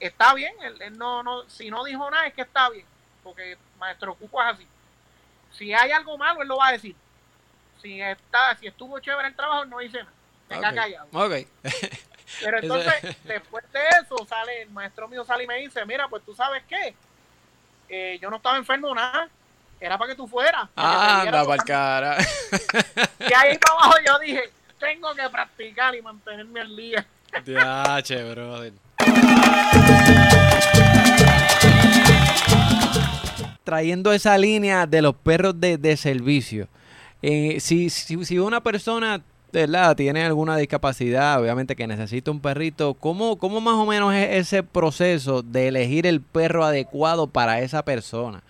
[0.00, 2.86] está bien, él, no, no, si no dijo nada es que está bien,
[3.22, 4.66] porque maestro Cuco es así.
[5.52, 6.94] Si hay algo malo, él lo va a decir.
[7.82, 10.12] Si está, si estuvo chévere el trabajo, no dice nada.
[10.48, 11.08] Venga callado.
[11.12, 11.46] Ok.
[12.42, 16.22] Pero entonces, después de eso, sale el maestro mío sale y me dice, mira, pues
[16.24, 16.94] tú sabes qué,
[17.88, 19.28] eh, yo no estaba enfermo nada,
[19.80, 20.68] era para que tú fueras.
[20.76, 22.18] Ah, anda, para cara.
[23.20, 27.06] Y ahí para abajo yo dije, tengo que practicar y mantenerme al día.
[27.44, 28.72] Diache, brother.
[33.64, 36.68] Trayendo esa línea de los perros de, servicio.
[37.20, 39.22] Eh, si, si, si una persona
[39.52, 39.96] ¿verdad?
[39.96, 44.62] tiene alguna discapacidad, obviamente que necesita un perrito, ¿cómo, cómo más o menos es ese
[44.62, 48.42] proceso de elegir el perro adecuado para esa persona?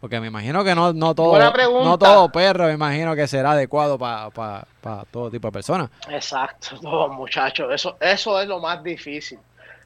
[0.00, 1.38] Porque me imagino que no, no, todo,
[1.82, 4.66] no todo perro, me imagino que será adecuado para
[5.10, 5.90] todo tipo de personas.
[6.10, 9.38] Exacto, no, muchachos, eso, eso es lo más difícil.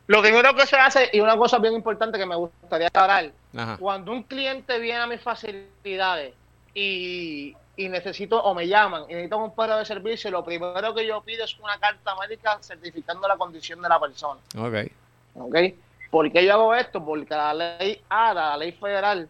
[0.08, 3.30] Lo primero que se hace, y una cosa bien importante que me gustaría hablar,
[3.78, 6.32] cuando un cliente viene a mis facilidades
[6.74, 7.54] y,
[7.86, 11.44] necesito, o me llaman y necesito un perro de servicio, lo primero que yo pido
[11.44, 14.40] es una carta médica certificando la condición de la persona.
[14.56, 14.90] Ok.
[15.34, 15.56] Ok.
[16.10, 17.04] ¿Por qué yo hago esto?
[17.04, 19.28] Porque la ley ADA, la ley federal,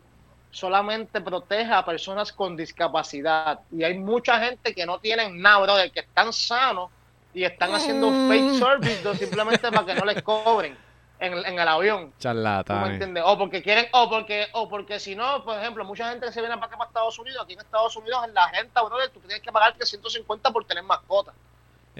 [0.50, 3.60] solamente protege a personas con discapacidad.
[3.70, 6.90] Y hay mucha gente que no tienen nada, brother, que están sanos
[7.34, 8.58] y están haciendo un fake mm.
[8.58, 10.87] service simplemente para que no les cobren
[11.20, 12.12] en, el avión.
[12.18, 12.80] Charlata.
[12.82, 13.22] me entiendes?
[13.26, 16.40] O porque quieren, o porque, o porque si no, por ejemplo, mucha gente que se
[16.40, 19.20] viene para acá para Estados Unidos, aquí en Estados Unidos en la renta, brother, tú
[19.20, 21.32] tienes que pagarte 150 por tener mascota.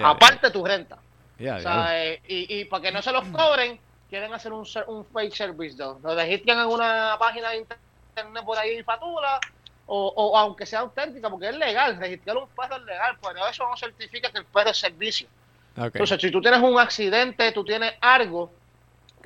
[0.02, 0.98] aparte tu renta.
[1.38, 5.76] Eh, y, y para que no se los cobren, quieren hacer un, un fake service.
[5.76, 9.40] Lo registran en una página de internet por ahí fatula,
[9.86, 13.68] o, o, aunque sea auténtica, porque es legal, registrar un perro es legal, pero eso
[13.68, 15.28] no certifica que el perro es servicio.
[15.76, 18.50] Entonces, si tú tienes un accidente, tú tienes algo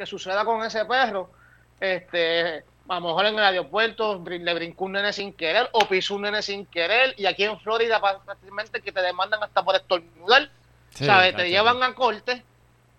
[0.02, 1.30] que suceda con ese perro,
[1.78, 6.16] este, a lo mejor en el aeropuerto le brincó un nene sin querer o pisó
[6.16, 10.50] un nene sin querer, y aquí en Florida prácticamente que te demandan hasta por estornudar,
[10.90, 11.36] ¿sabes?
[11.36, 12.42] Te llevan a corte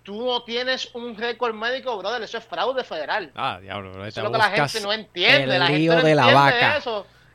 [0.03, 3.31] tú no tienes un récord médico, brother, eso es fraude federal.
[3.35, 5.55] Ah, diablo, Eso es lo que la gente no entiende.
[5.55, 6.81] El lío de la vaca.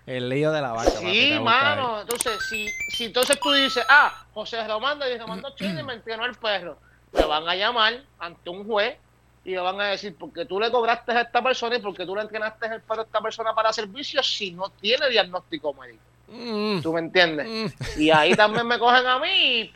[0.05, 0.91] El lío de la vaca.
[0.91, 2.03] Sí, mano.
[2.03, 6.27] Entonces, si, si entonces tú dices, ah, José Román dice, mandó Chile y me entrenó
[6.27, 6.79] el perro,
[7.13, 8.99] le van a llamar ante un juez
[9.45, 12.15] y le van a decir, porque tú le cobraste a esta persona y porque tú
[12.15, 16.03] le entrenaste el perro a esta persona para servicios si no tiene diagnóstico médico.
[16.29, 16.83] Mm.
[16.83, 17.49] ¿Tú me entiendes?
[17.49, 18.01] Mm.
[18.01, 19.75] Y ahí también me cogen a mí y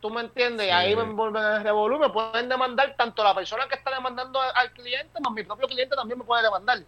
[0.00, 0.66] ¿tú me entiendes?
[0.66, 2.08] Y ahí me envuelven en ese volumen.
[2.08, 5.96] Me pueden demandar tanto la persona que está demandando al cliente, más mi propio cliente
[5.96, 6.80] también me puede demandar.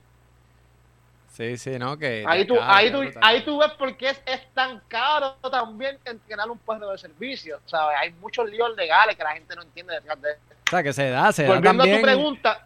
[1.30, 1.98] Sí, sí, ¿no?
[1.98, 6.50] Que ahí tú, ahí, tú, ahí tú ves por qué es, tan caro también entrenar
[6.50, 7.58] un perro de servicio.
[7.64, 7.96] ¿sabes?
[7.98, 10.54] Hay muchos líos legales que la gente no entiende detrás de esto.
[10.72, 12.02] O sea, que se da, se da también,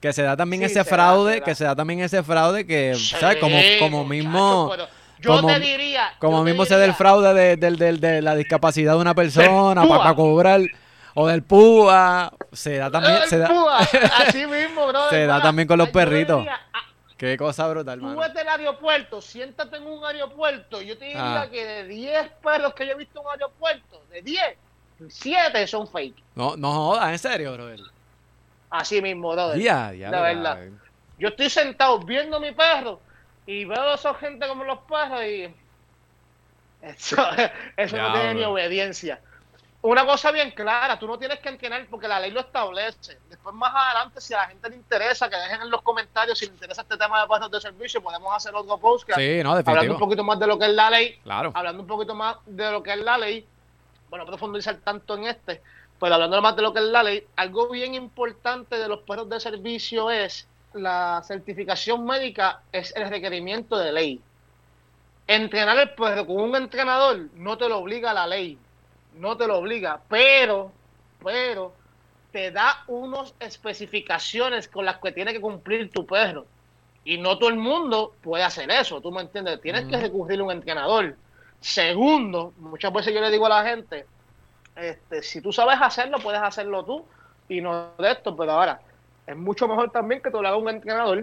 [0.00, 3.38] que se da también ese fraude, que se da también ese fraude que, ¿sabes?
[3.38, 4.72] Como, como mismo...
[5.18, 6.12] Yo te diría.
[6.20, 10.60] Como mismo se del fraude de, de, de, la discapacidad de una persona para, cobrar.
[11.14, 12.32] O del púa.
[12.52, 13.18] Se da también.
[13.28, 13.48] Se da,
[14.18, 15.10] Así mismo, bro.
[15.10, 16.46] Se da también con los perritos.
[16.48, 16.82] Ah,
[17.16, 20.80] Qué cosa brutal, Tú vete al aeropuerto, siéntate en un aeropuerto.
[20.80, 21.50] Yo te diría ah.
[21.50, 24.42] que de 10 perros que yo he visto en un aeropuerto, de 10,
[25.08, 26.22] 7 son fake.
[26.34, 27.95] No, no jodas, en serio, bro.
[28.70, 29.58] Así mismo, brother.
[29.58, 30.10] Ya, ya.
[30.10, 30.58] De verdad.
[31.18, 33.00] Yo estoy sentado viendo a mi perro
[33.46, 35.54] y veo a esa gente como los perros y
[36.82, 37.16] eso,
[37.76, 39.20] eso no tiene ni obediencia.
[39.82, 43.18] Una cosa bien clara, tú no tienes que entrenar porque la ley lo establece.
[43.28, 46.46] Después más adelante, si a la gente le interesa, que dejen en los comentarios si
[46.46, 49.92] le interesa este tema de perros de servicio, podemos hacer otro post sí, no, hablando
[49.92, 51.20] un poquito más de lo que es la ley.
[51.22, 51.52] Claro.
[51.54, 53.46] Hablando un poquito más de lo que es la ley.
[54.10, 55.62] Bueno, profundizar tanto en este,
[55.98, 59.28] pero hablando más de lo que es la ley, algo bien importante de los perros
[59.28, 64.20] de servicio es la certificación médica es el requerimiento de ley.
[65.26, 68.58] Entrenar el perro con un entrenador no te lo obliga la ley,
[69.14, 70.70] no te lo obliga, pero,
[71.24, 71.72] pero
[72.30, 76.46] te da unas especificaciones con las que tiene que cumplir tu perro.
[77.04, 79.60] Y no todo el mundo puede hacer eso, ¿tú me entiendes?
[79.60, 81.16] Tienes que recurrir a un entrenador.
[81.60, 84.06] Segundo, muchas veces yo le digo a la gente,
[84.76, 87.04] este, si tú sabes hacerlo, puedes hacerlo tú
[87.48, 88.80] y no de esto, pero ahora,
[89.26, 91.22] es mucho mejor también que te lo haga un entrenador,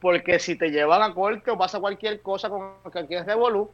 [0.00, 3.70] porque si te llevan a corte o pasa cualquier cosa con cualquier revolú,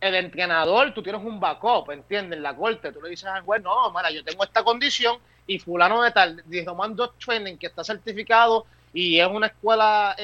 [0.00, 2.38] el entrenador, tú tienes un backup, ¿entiendes?
[2.38, 6.02] La corte, tú le dices al juez, no, mira, yo tengo esta condición y fulano
[6.02, 10.14] de tal, de Romando Training, que está certificado y es una escuela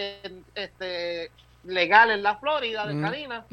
[0.54, 1.30] este,
[1.64, 3.44] legal en la Florida, de Carina,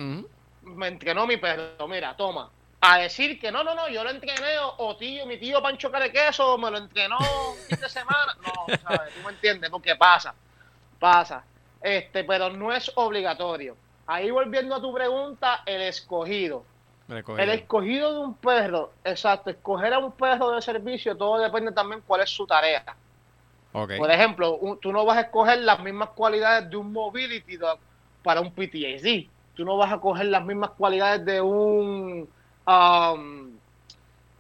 [0.64, 2.50] me entrenó mi perro, mira, toma,
[2.82, 6.58] a decir que no, no, no, yo lo entrené, o, tío, mi tío Pancho Queso
[6.58, 8.36] me lo entrenó un fin de semana.
[8.44, 9.14] No, ¿sabes?
[9.14, 10.34] Tú me entiendes, porque pasa,
[11.00, 11.44] pasa.
[11.80, 13.78] Este, pero no es obligatorio.
[14.08, 16.66] Ahí volviendo a tu pregunta, el escogido.
[17.38, 22.02] El escogido, de un perro, exacto, escoger a un perro de servicio, todo depende también
[22.08, 22.84] cuál es su tarea.
[23.72, 27.60] Por ejemplo, tú no vas a escoger las mismas cualidades de un mobility
[28.24, 29.30] para un PTSD.
[29.54, 32.30] Tú no vas a coger las mismas cualidades de un
[32.72, 33.52] um,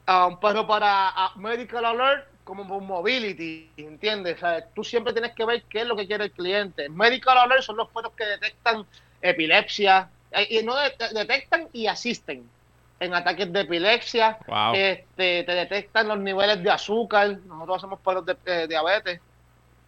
[0.07, 4.37] un perro para medical alert como mobility, ¿entiendes?
[4.73, 6.89] tú siempre tienes que ver qué es lo que quiere el cliente.
[6.89, 8.85] Medical alert son los perros que detectan
[9.21, 12.49] epilepsia, eh, y no detectan y asisten.
[12.99, 14.37] en ataques de epilepsia,
[14.73, 19.19] este, te detectan los niveles de azúcar, nosotros hacemos perros de, diabetes,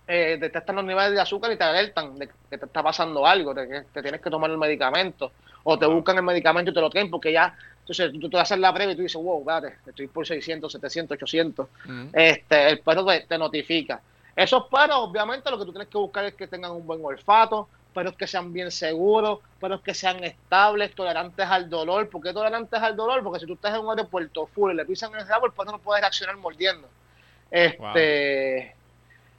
[0.08, 3.54] eh, detectan los niveles de azúcar y te alertan de que te está pasando algo,
[3.54, 5.32] de que te tienes que tomar el medicamento,
[5.62, 8.57] o te buscan el medicamento y te lo traen porque ya, entonces tú te haces
[8.57, 11.67] la prueba y tú dices, wow, espérate, estoy por 600, 700, 800,
[12.13, 14.01] este, el perro te, notifica.
[14.34, 17.67] Esos perros, obviamente, lo que tú tienes que buscar es que tengan un buen olfato,
[17.93, 22.09] perros que sean bien seguros, perros que sean estables, tolerantes al dolor.
[22.09, 23.21] ¿Por qué tolerantes al dolor?
[23.21, 25.73] Porque si tú estás en un aeropuerto full y le pisan el rabo, el perro
[25.73, 26.88] no puede reaccionar mordiendo.
[27.51, 28.73] Este,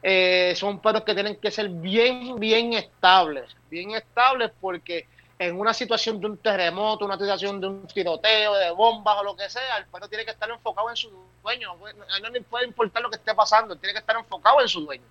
[0.03, 3.57] eh, son perros que tienen que ser bien, bien estables.
[3.71, 5.07] Bien estables porque
[5.39, 9.37] en una situación de un terremoto, una situación de un tiroteo, de bombas o lo
[9.37, 11.11] que sea, el perro tiene que estar enfocado en su
[11.43, 11.75] dueño.
[12.23, 15.05] No le puede importar lo que esté pasando, tiene que estar enfocado en su dueño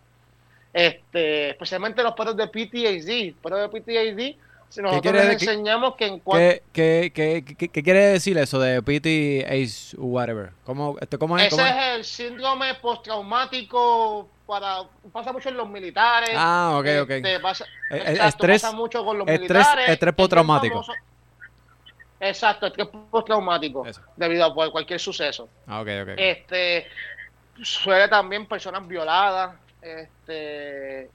[0.73, 3.35] este, especialmente los perros de PTAD.
[3.41, 4.35] Perros de PTAD,
[4.69, 6.63] si nosotros les enseñamos que en cuanto...
[6.73, 10.51] ¿Qué, qué, qué, qué, quiere decir eso de PTAD whatever?
[10.65, 16.31] ¿Cómo, este, cómo es, Ese es el síndrome postraumático para pasa mucho en los militares.
[16.35, 17.09] Ah, ok, ok.
[17.09, 19.89] Este, pasa, estrés, pasa mucho con los militares.
[19.89, 20.85] Estrés postraumático.
[22.19, 23.85] Exacto, estrés postraumático
[24.15, 25.49] debido a cualquier suceso.
[25.67, 26.09] Ah, ok, ok.
[26.17, 26.87] Este,
[27.61, 31.09] suele también personas violadas, este,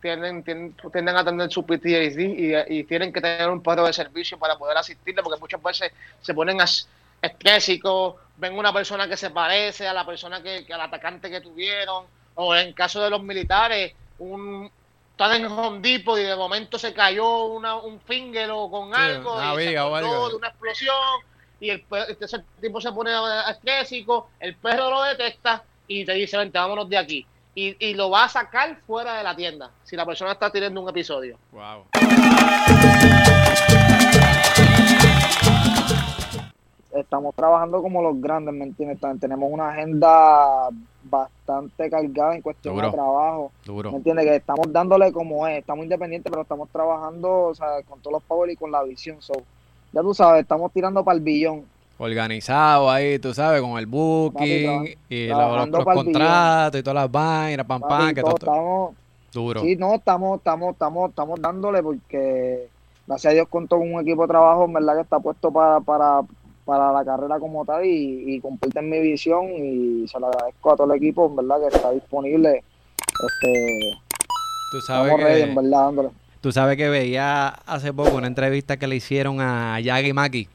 [0.00, 4.38] tienden, tienden, a tener su PTSD y, y, tienen que tener un perro de servicio
[4.38, 6.58] para poder asistirle, porque muchas veces se ponen
[7.22, 12.04] estrésicos, ven una persona que se parece a la persona que, al atacante que tuvieron,
[12.36, 14.70] o en caso de los militares, un
[15.16, 19.40] están en Home Depot y de momento se cayó una, un finger o con algo
[19.58, 20.94] y se de una explosión
[21.58, 21.82] y el,
[22.20, 23.10] ese tipo se pone
[23.50, 28.10] estrésico, el perro lo detecta y te dice, vente, vámonos de aquí y, y, lo
[28.10, 31.38] va a sacar fuera de la tienda si la persona está teniendo un episodio.
[31.52, 31.86] Wow.
[36.94, 38.98] Estamos trabajando como los grandes, ¿me entiendes?
[39.18, 40.68] Tenemos una agenda
[41.08, 43.52] bastante cargada en cuestión de trabajo.
[43.64, 43.90] Duro.
[43.90, 44.26] ¿Me entiendes?
[44.26, 48.22] Que estamos dándole como es, estamos independientes, pero estamos trabajando o sea, con todos los
[48.22, 49.16] power y con la visión.
[49.20, 49.34] So,
[49.92, 51.64] ya tú sabes, estamos tirando para el billón
[51.98, 57.80] organizado ahí, tú sabes, con el booking y los, contratos y todas las vainas, pam,
[57.80, 58.94] pam, que todo, estamos,
[59.32, 59.60] duro.
[59.62, 62.68] Sí, no, estamos, estamos, estamos, estamos dándole porque
[63.06, 65.80] gracias a Dios cuento con un equipo de trabajo, en verdad que está puesto para,
[65.80, 66.20] para,
[66.66, 70.76] para la carrera como tal y, y comparten mi visión y se lo agradezco a
[70.76, 72.62] todo el equipo, en verdad que está disponible.
[72.98, 73.92] Este,
[74.72, 76.10] tú sabes que, en verdad, dándole.
[76.42, 80.48] Tú sabes que veía hace poco una entrevista que le hicieron a Yagi Maki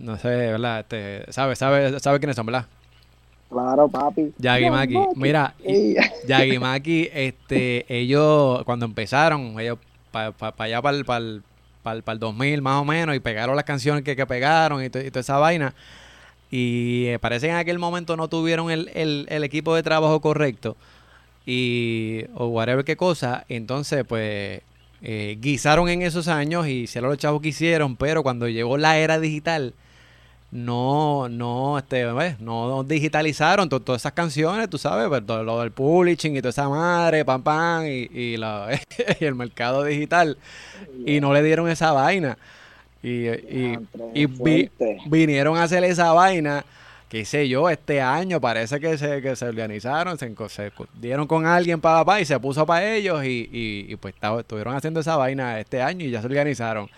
[0.00, 0.80] no sé, ¿verdad?
[0.80, 2.66] Este, ¿Sabe, sabe, sabe quiénes son, verdad?
[3.50, 4.32] Claro, papi.
[4.38, 4.96] Yagimaki.
[5.16, 5.54] Mira,
[6.26, 9.78] Yagimaki, este, ellos cuando empezaron, ellos
[10.10, 11.42] para allá para el,
[12.02, 15.20] para, el, 2000 más o menos, y pegaron las canciones que, que pegaron y, toda
[15.20, 15.74] esa vaina.
[16.50, 20.20] Y eh, parece que en aquel momento no tuvieron el, el, el, equipo de trabajo
[20.20, 20.76] correcto.
[21.46, 23.44] Y, o whatever qué cosa.
[23.48, 24.62] Entonces, pues,
[25.02, 28.98] eh, guisaron en esos años y hicieron los chavos que hicieron, pero cuando llegó la
[28.98, 29.74] era digital
[30.50, 32.06] no, no, este,
[32.40, 36.68] no digitalizaron todas esas canciones, tú sabes, pero pues, lo del publishing y toda esa
[36.68, 38.68] madre, pam, pam, y, y, la,
[39.20, 40.38] y el mercado digital,
[41.04, 42.38] y no le dieron esa vaina.
[43.02, 43.78] Y, y,
[44.14, 44.70] y
[45.06, 46.64] vinieron a hacer esa vaina,
[47.10, 51.80] qué sé yo, este año parece que se, que se organizaron, se, dieron con alguien
[51.80, 55.82] para papá y se puso para ellos y, y, pues estuvieron haciendo esa vaina este
[55.82, 56.88] año y ya se organizaron.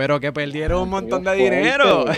[0.00, 2.06] Pero que perdieron un montón de dinero.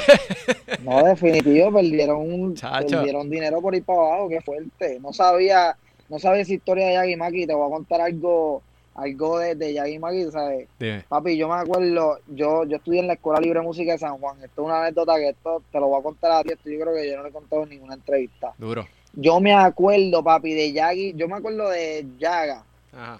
[0.84, 4.98] No, definitivo, perdieron, perdieron dinero por ir para abajo, qué fuerte.
[5.00, 5.76] No sabía,
[6.08, 8.62] no sabía esa historia de Yagimaki, te voy a contar algo,
[8.96, 10.68] algo de, de Yagimaki, ¿sabes?
[11.08, 14.18] Papi, yo me acuerdo, yo, yo estudié en la Escuela Libre de Música de San
[14.18, 14.36] Juan.
[14.42, 16.80] Esto es una anécdota que esto te lo voy a contar a ti, esto yo
[16.80, 18.52] creo que yo no le he contado en ninguna entrevista.
[18.58, 18.86] Duro.
[19.14, 22.64] Yo me acuerdo, papi, de Yagi, yo me acuerdo de Yaga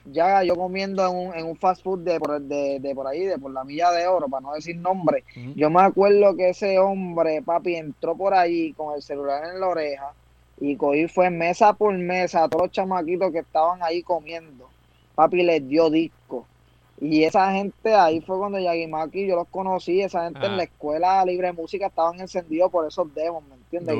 [0.04, 3.24] ya yo comiendo en un, en un fast food de por, de, de por ahí,
[3.24, 5.24] de por la milla de oro, para no decir nombre.
[5.56, 9.68] Yo me acuerdo que ese hombre, papi, entró por ahí con el celular en la
[9.68, 10.12] oreja
[10.60, 14.68] y cogí, fue mesa por mesa a todos los chamaquitos que estaban ahí comiendo.
[15.14, 16.46] Papi les dio disco.
[17.00, 21.24] Y esa gente, ahí fue cuando Yagimaki yo los conocí, esa gente en la escuela
[21.24, 23.96] libre de música estaban encendidos por esos demos, ¿me entiendes?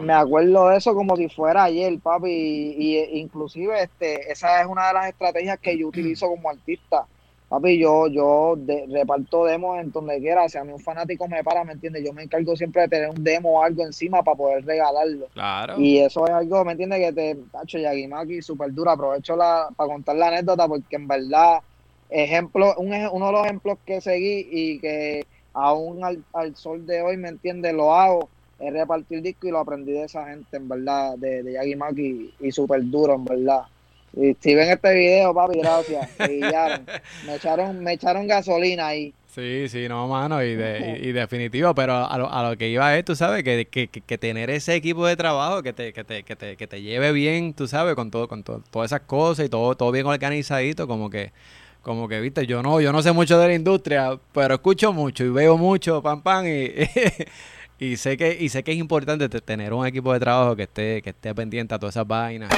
[0.00, 4.88] Me acuerdo de eso como si fuera ayer, papi, y, inclusive este, esa es una
[4.88, 7.06] de las estrategias que yo utilizo como artista.
[7.48, 11.62] Papi, yo, yo reparto demos en donde quiera, si a mí un fanático me para,
[11.62, 12.04] ¿me entiendes?
[12.04, 15.28] Yo me encargo siempre de tener un demo o algo encima para poder regalarlo.
[15.32, 15.80] Claro.
[15.80, 16.98] Y eso es algo, ¿me entiendes?
[16.98, 18.90] Que te, tacho, Yagimaki, súper duro.
[18.90, 21.60] Aprovecho la, para contar la anécdota porque en verdad,
[22.10, 27.00] ejemplo, un, uno de los ejemplos que seguí y que aún al, al sol de
[27.00, 27.72] hoy, ¿me entiendes?
[27.74, 28.28] Lo hago,
[28.58, 32.34] es repartir disco y lo aprendí de esa gente, en verdad, de, de Yagi Maki
[32.40, 33.62] y, súper duro, en verdad.
[34.14, 36.08] Y si ven este video, papi, gracias.
[37.26, 39.12] me, echaron, me echaron gasolina ahí.
[39.36, 42.96] Sí, sí, no, mano, y, de, y, definitivo, pero a lo, a lo, que iba
[42.96, 46.22] es, tú sabes, que, que, que, tener ese equipo de trabajo que te, que te,
[46.22, 49.44] que te, que te lleve bien, tú sabes, con todo, con todo, todas esas cosas
[49.44, 51.32] y todo, todo bien organizadito, como que,
[51.82, 55.22] como que, viste, yo no, yo no sé mucho de la industria, pero escucho mucho
[55.22, 56.72] y veo mucho, pam, pam, y,
[57.78, 61.02] y sé que, y sé que es importante tener un equipo de trabajo que esté,
[61.02, 62.50] que esté pendiente a todas esas vainas.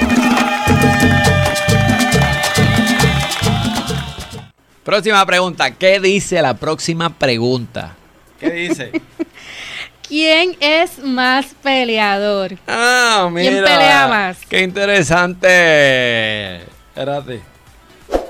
[4.83, 5.71] Próxima pregunta.
[5.71, 7.95] ¿Qué dice la próxima pregunta?
[8.39, 8.91] ¿Qué dice?
[10.07, 12.57] ¿Quién es más peleador?
[12.65, 13.51] Ah, mira.
[13.51, 14.37] ¿Quién pelea más?
[14.49, 16.57] Qué interesante.
[16.63, 17.41] Espérate.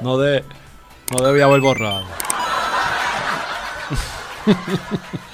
[0.02, 0.44] No de,
[1.12, 2.04] no debía haber borrado.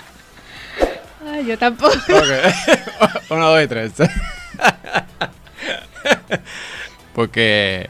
[1.41, 1.95] Yo tampoco.
[3.29, 3.93] Uno, dos y tres.
[7.13, 7.89] porque,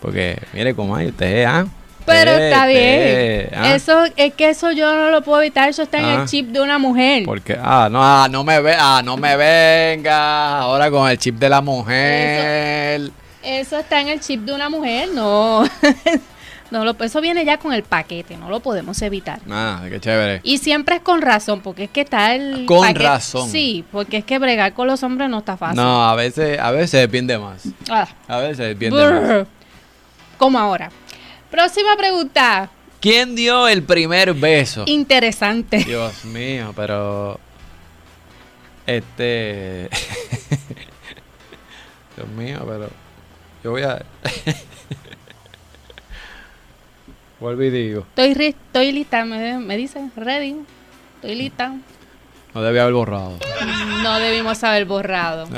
[0.00, 1.66] porque, mire cómo hay usted, ¿ah?
[2.04, 3.48] Pero está bien.
[3.54, 3.74] ¿ah?
[3.74, 6.24] Eso es que eso yo no lo puedo evitar, eso está en el ah.
[6.26, 7.24] chip de una mujer.
[7.24, 11.36] Porque ah, no, ah, no me ve, ah, no me venga ahora con el chip
[11.36, 13.10] de la mujer.
[13.42, 15.64] Eso, está en el chip de una mujer, no.
[16.72, 19.40] no lo, eso viene ya con el paquete, no lo podemos evitar.
[19.48, 20.40] Ah, qué chévere.
[20.42, 23.48] Y siempre es con razón, porque es que está el Con razón.
[23.48, 25.76] Sí, porque es que bregar con los hombres no está fácil.
[25.76, 27.64] No, a veces a veces depende más.
[28.26, 29.46] A veces depende más.
[30.38, 30.90] Como ahora.
[31.50, 32.70] Próxima pregunta.
[33.00, 34.84] ¿Quién dio el primer beso?
[34.86, 35.78] Interesante.
[35.78, 37.38] Dios mío, pero.
[38.86, 39.90] Este.
[42.16, 42.88] Dios mío, pero.
[43.62, 44.00] Yo voy a.
[47.42, 48.06] Vuelvo y digo.
[48.14, 50.10] Estoy, estoy lista, me, me dice.
[50.14, 50.58] Ready.
[51.16, 51.74] Estoy lista.
[52.54, 53.36] No debía haber borrado.
[54.00, 55.48] No debimos haber borrado.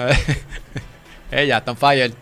[1.30, 2.14] Ella, está fire.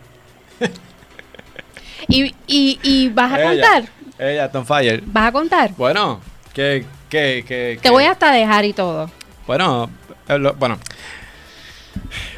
[2.09, 3.83] ¿Y, y, y vas a contar?
[4.19, 5.01] Ella, Tom Fire.
[5.05, 5.71] ¿Vas a contar?
[5.77, 6.19] Bueno,
[6.53, 9.09] que, que, que, Te voy hasta dejar y todo.
[9.47, 9.89] Bueno,
[10.27, 10.77] eh, lo, bueno.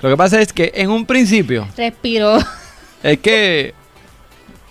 [0.04, 1.68] Lo que pasa es que en un principio.
[1.76, 2.38] Respiro.
[3.02, 3.74] Es que.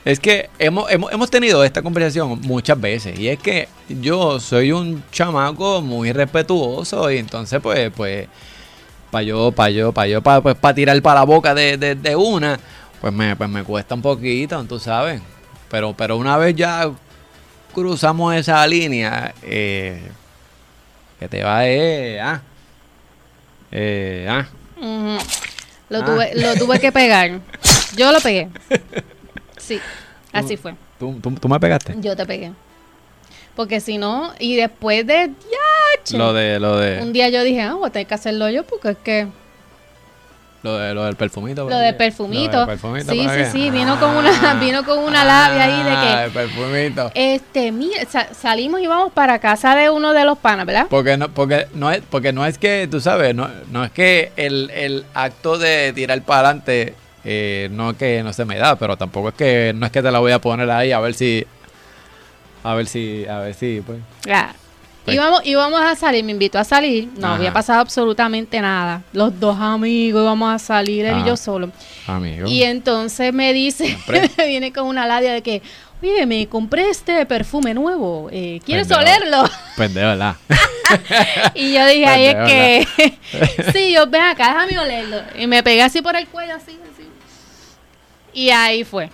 [0.04, 3.18] Es que hemos, hemos, hemos tenido esta conversación muchas veces.
[3.18, 7.10] Y es que yo soy un chamaco muy respetuoso.
[7.10, 8.28] Y entonces, pues, pues.
[9.10, 11.94] Para yo, para yo, para yo, para pues, pa tirar para la boca de, de,
[11.94, 12.58] de una
[13.04, 15.20] pues me, pues me cuesta un poquito, tú sabes.
[15.70, 16.90] Pero, pero una vez ya
[17.74, 20.00] cruzamos esa línea, eh,
[21.20, 22.40] que te va eh, ah,
[23.70, 24.46] eh, ah.
[25.90, 26.04] lo, ah.
[26.06, 27.40] Tuve, lo tuve que pegar.
[27.94, 28.48] Yo lo pegué.
[29.64, 29.80] Sí,
[30.32, 30.74] así fue.
[30.98, 31.94] ¿Tú, tú, me pegaste?
[31.98, 32.52] Yo te pegué.
[33.56, 35.30] Porque si no, y después de...
[35.30, 37.00] Ya, lo de, lo de...
[37.00, 39.28] Un día yo dije, ah, voy a tener que hacerlo yo porque es que
[40.64, 41.68] lo, de, lo del perfumito.
[41.68, 42.66] Lo del perfumito.
[43.06, 43.70] sí, sí, sí.
[43.70, 45.94] Vino con una, vino con una labia ahí de que.
[45.94, 47.10] Ah, el perfumito.
[47.14, 48.00] Este, mira,
[48.32, 50.86] salimos y vamos para casa de uno de los panas, ¿verdad?
[50.88, 54.32] Porque no, porque no es, porque no es que, tú sabes, no, no es que
[54.36, 56.94] el, el acto de tirar para adelante
[57.24, 60.02] eh, no es que no se me da, pero tampoco es que no es que
[60.02, 61.46] te la voy a poner ahí a ver si.
[62.62, 63.98] A ver si, a ver si, pues.
[64.22, 64.54] Claro.
[65.04, 65.18] Pues.
[65.44, 69.02] Íbamos, a salir, me invitó a salir, no había pasado absolutamente nada.
[69.12, 71.70] Los dos amigos íbamos a salir, él y yo solo.
[72.06, 72.50] Amigos.
[72.50, 73.98] Y entonces me dice,
[74.38, 75.60] viene con una ladia de que,
[76.02, 79.44] oye, me compré este perfume nuevo, eh, ¿quieres olerlo?
[79.76, 80.36] Pues de verdad.
[81.54, 83.18] y yo dije, ahí es que,
[83.72, 85.20] sí, yo ven acá, déjame olerlo.
[85.36, 86.78] Y me pegué así por el cuello, así.
[88.34, 89.10] Y ahí fue.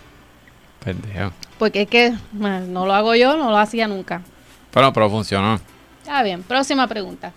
[0.82, 1.32] Pendejo.
[1.58, 4.22] Porque es que no lo hago yo, no lo hacía nunca.
[4.72, 5.60] Pero, pero funcionó.
[6.00, 7.32] Está bien, próxima pregunta.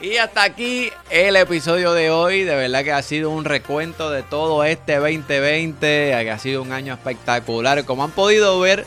[0.00, 2.42] Y hasta aquí el episodio de hoy.
[2.42, 5.78] De verdad que ha sido un recuento de todo este 2020.
[5.78, 7.84] Que ha sido un año espectacular.
[7.84, 8.86] Como han podido ver,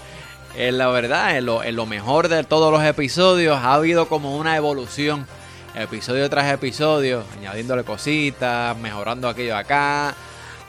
[0.58, 4.36] en la verdad, en lo, en lo mejor de todos los episodios, ha habido como
[4.38, 5.28] una evolución.
[5.76, 10.14] Episodio tras episodio, añadiéndole cositas, mejorando aquello acá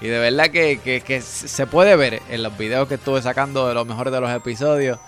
[0.00, 3.86] y de verdad que, se puede ver en los videos que estuve sacando de los
[3.86, 4.98] mejores de los episodios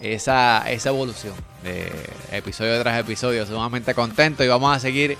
[0.00, 1.92] esa, esa evolución de
[2.32, 3.46] episodio tras episodio.
[3.46, 5.16] Sumamente contento y vamos a seguir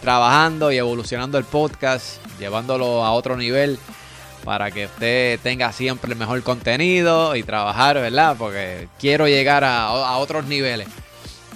[0.00, 3.78] trabajando y evolucionando el podcast, llevándolo a otro nivel
[4.44, 8.36] para que usted tenga siempre el mejor contenido y trabajar, ¿verdad?
[8.38, 10.88] Porque quiero llegar a, a otros niveles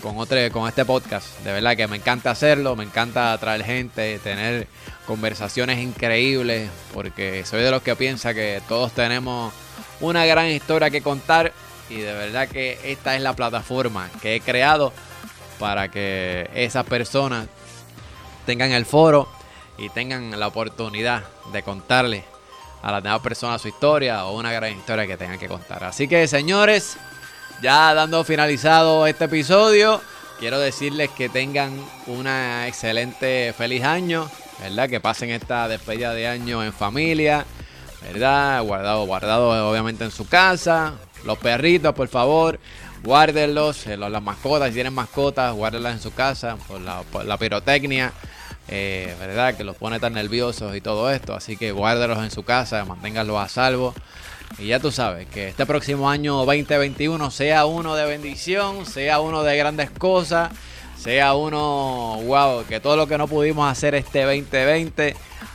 [0.03, 1.39] con, otro, con este podcast.
[1.41, 4.67] De verdad que me encanta hacerlo, me encanta traer gente, tener
[5.07, 9.53] conversaciones increíbles, porque soy de los que piensa que todos tenemos
[10.01, 11.53] una gran historia que contar
[11.91, 14.93] y de verdad que esta es la plataforma que he creado
[15.59, 17.49] para que esas personas
[18.47, 19.29] tengan el foro
[19.77, 22.25] y tengan la oportunidad de contarle
[22.83, 25.85] a las demás personas su historia o una gran historia que tengan que contar.
[25.85, 26.97] Así que señores,
[27.61, 30.01] ya dando finalizado este episodio,
[30.39, 31.73] quiero decirles que tengan
[32.07, 34.31] una excelente feliz año,
[34.61, 34.89] ¿verdad?
[34.89, 37.45] Que pasen esta despedida de año en familia,
[38.03, 38.63] ¿verdad?
[38.63, 40.95] Guardado, guardado obviamente en su casa.
[41.25, 42.61] Los perritos, por favor,
[43.03, 43.87] guárdenlos.
[43.89, 48.13] Eh, las mascotas, si tienen mascotas, guárdenlas en su casa por la, pirotecnia.
[48.71, 49.57] Eh, ¿verdad?
[49.57, 51.35] Que los pone tan nerviosos y todo esto.
[51.35, 53.95] Así que guárdelos en su casa, manténganlos a salvo.
[54.59, 59.43] Y ya tú sabes, que este próximo año 2021 sea uno de bendición, sea uno
[59.43, 60.51] de grandes cosas,
[60.97, 65.15] sea uno, wow, que todo lo que no pudimos hacer este 2020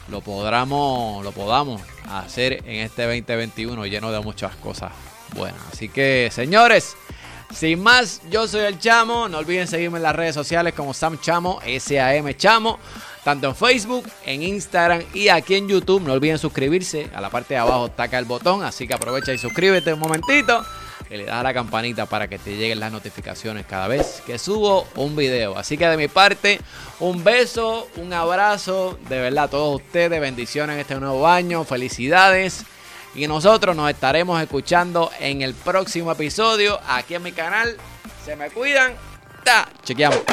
[0.10, 4.92] lo podamos, lo podamos hacer en este 2021 lleno de muchas cosas
[5.36, 5.62] buenas.
[5.72, 6.96] Así que, señores,
[7.54, 9.30] sin más, yo soy el Chamo.
[9.30, 12.80] No olviden seguirme en las redes sociales como Sam Chamo, S-A-M Chamo.
[13.24, 16.02] Tanto en Facebook, en Instagram y aquí en YouTube.
[16.02, 17.10] No olviden suscribirse.
[17.16, 18.64] A la parte de abajo taca el botón.
[18.64, 20.64] Así que aprovecha y suscríbete un momentito.
[21.10, 24.38] Y le das a la campanita para que te lleguen las notificaciones cada vez que
[24.38, 25.58] subo un video.
[25.58, 26.60] Así que de mi parte,
[27.00, 28.98] un beso, un abrazo.
[29.08, 30.20] De verdad a todos ustedes.
[30.20, 31.64] Bendiciones en este nuevo año.
[31.64, 32.66] Felicidades.
[33.16, 37.78] Y nosotros nos estaremos escuchando en el próximo episodio aquí en mi canal.
[38.26, 38.96] Se me cuidan.
[39.46, 40.24] Ta, chequeamos.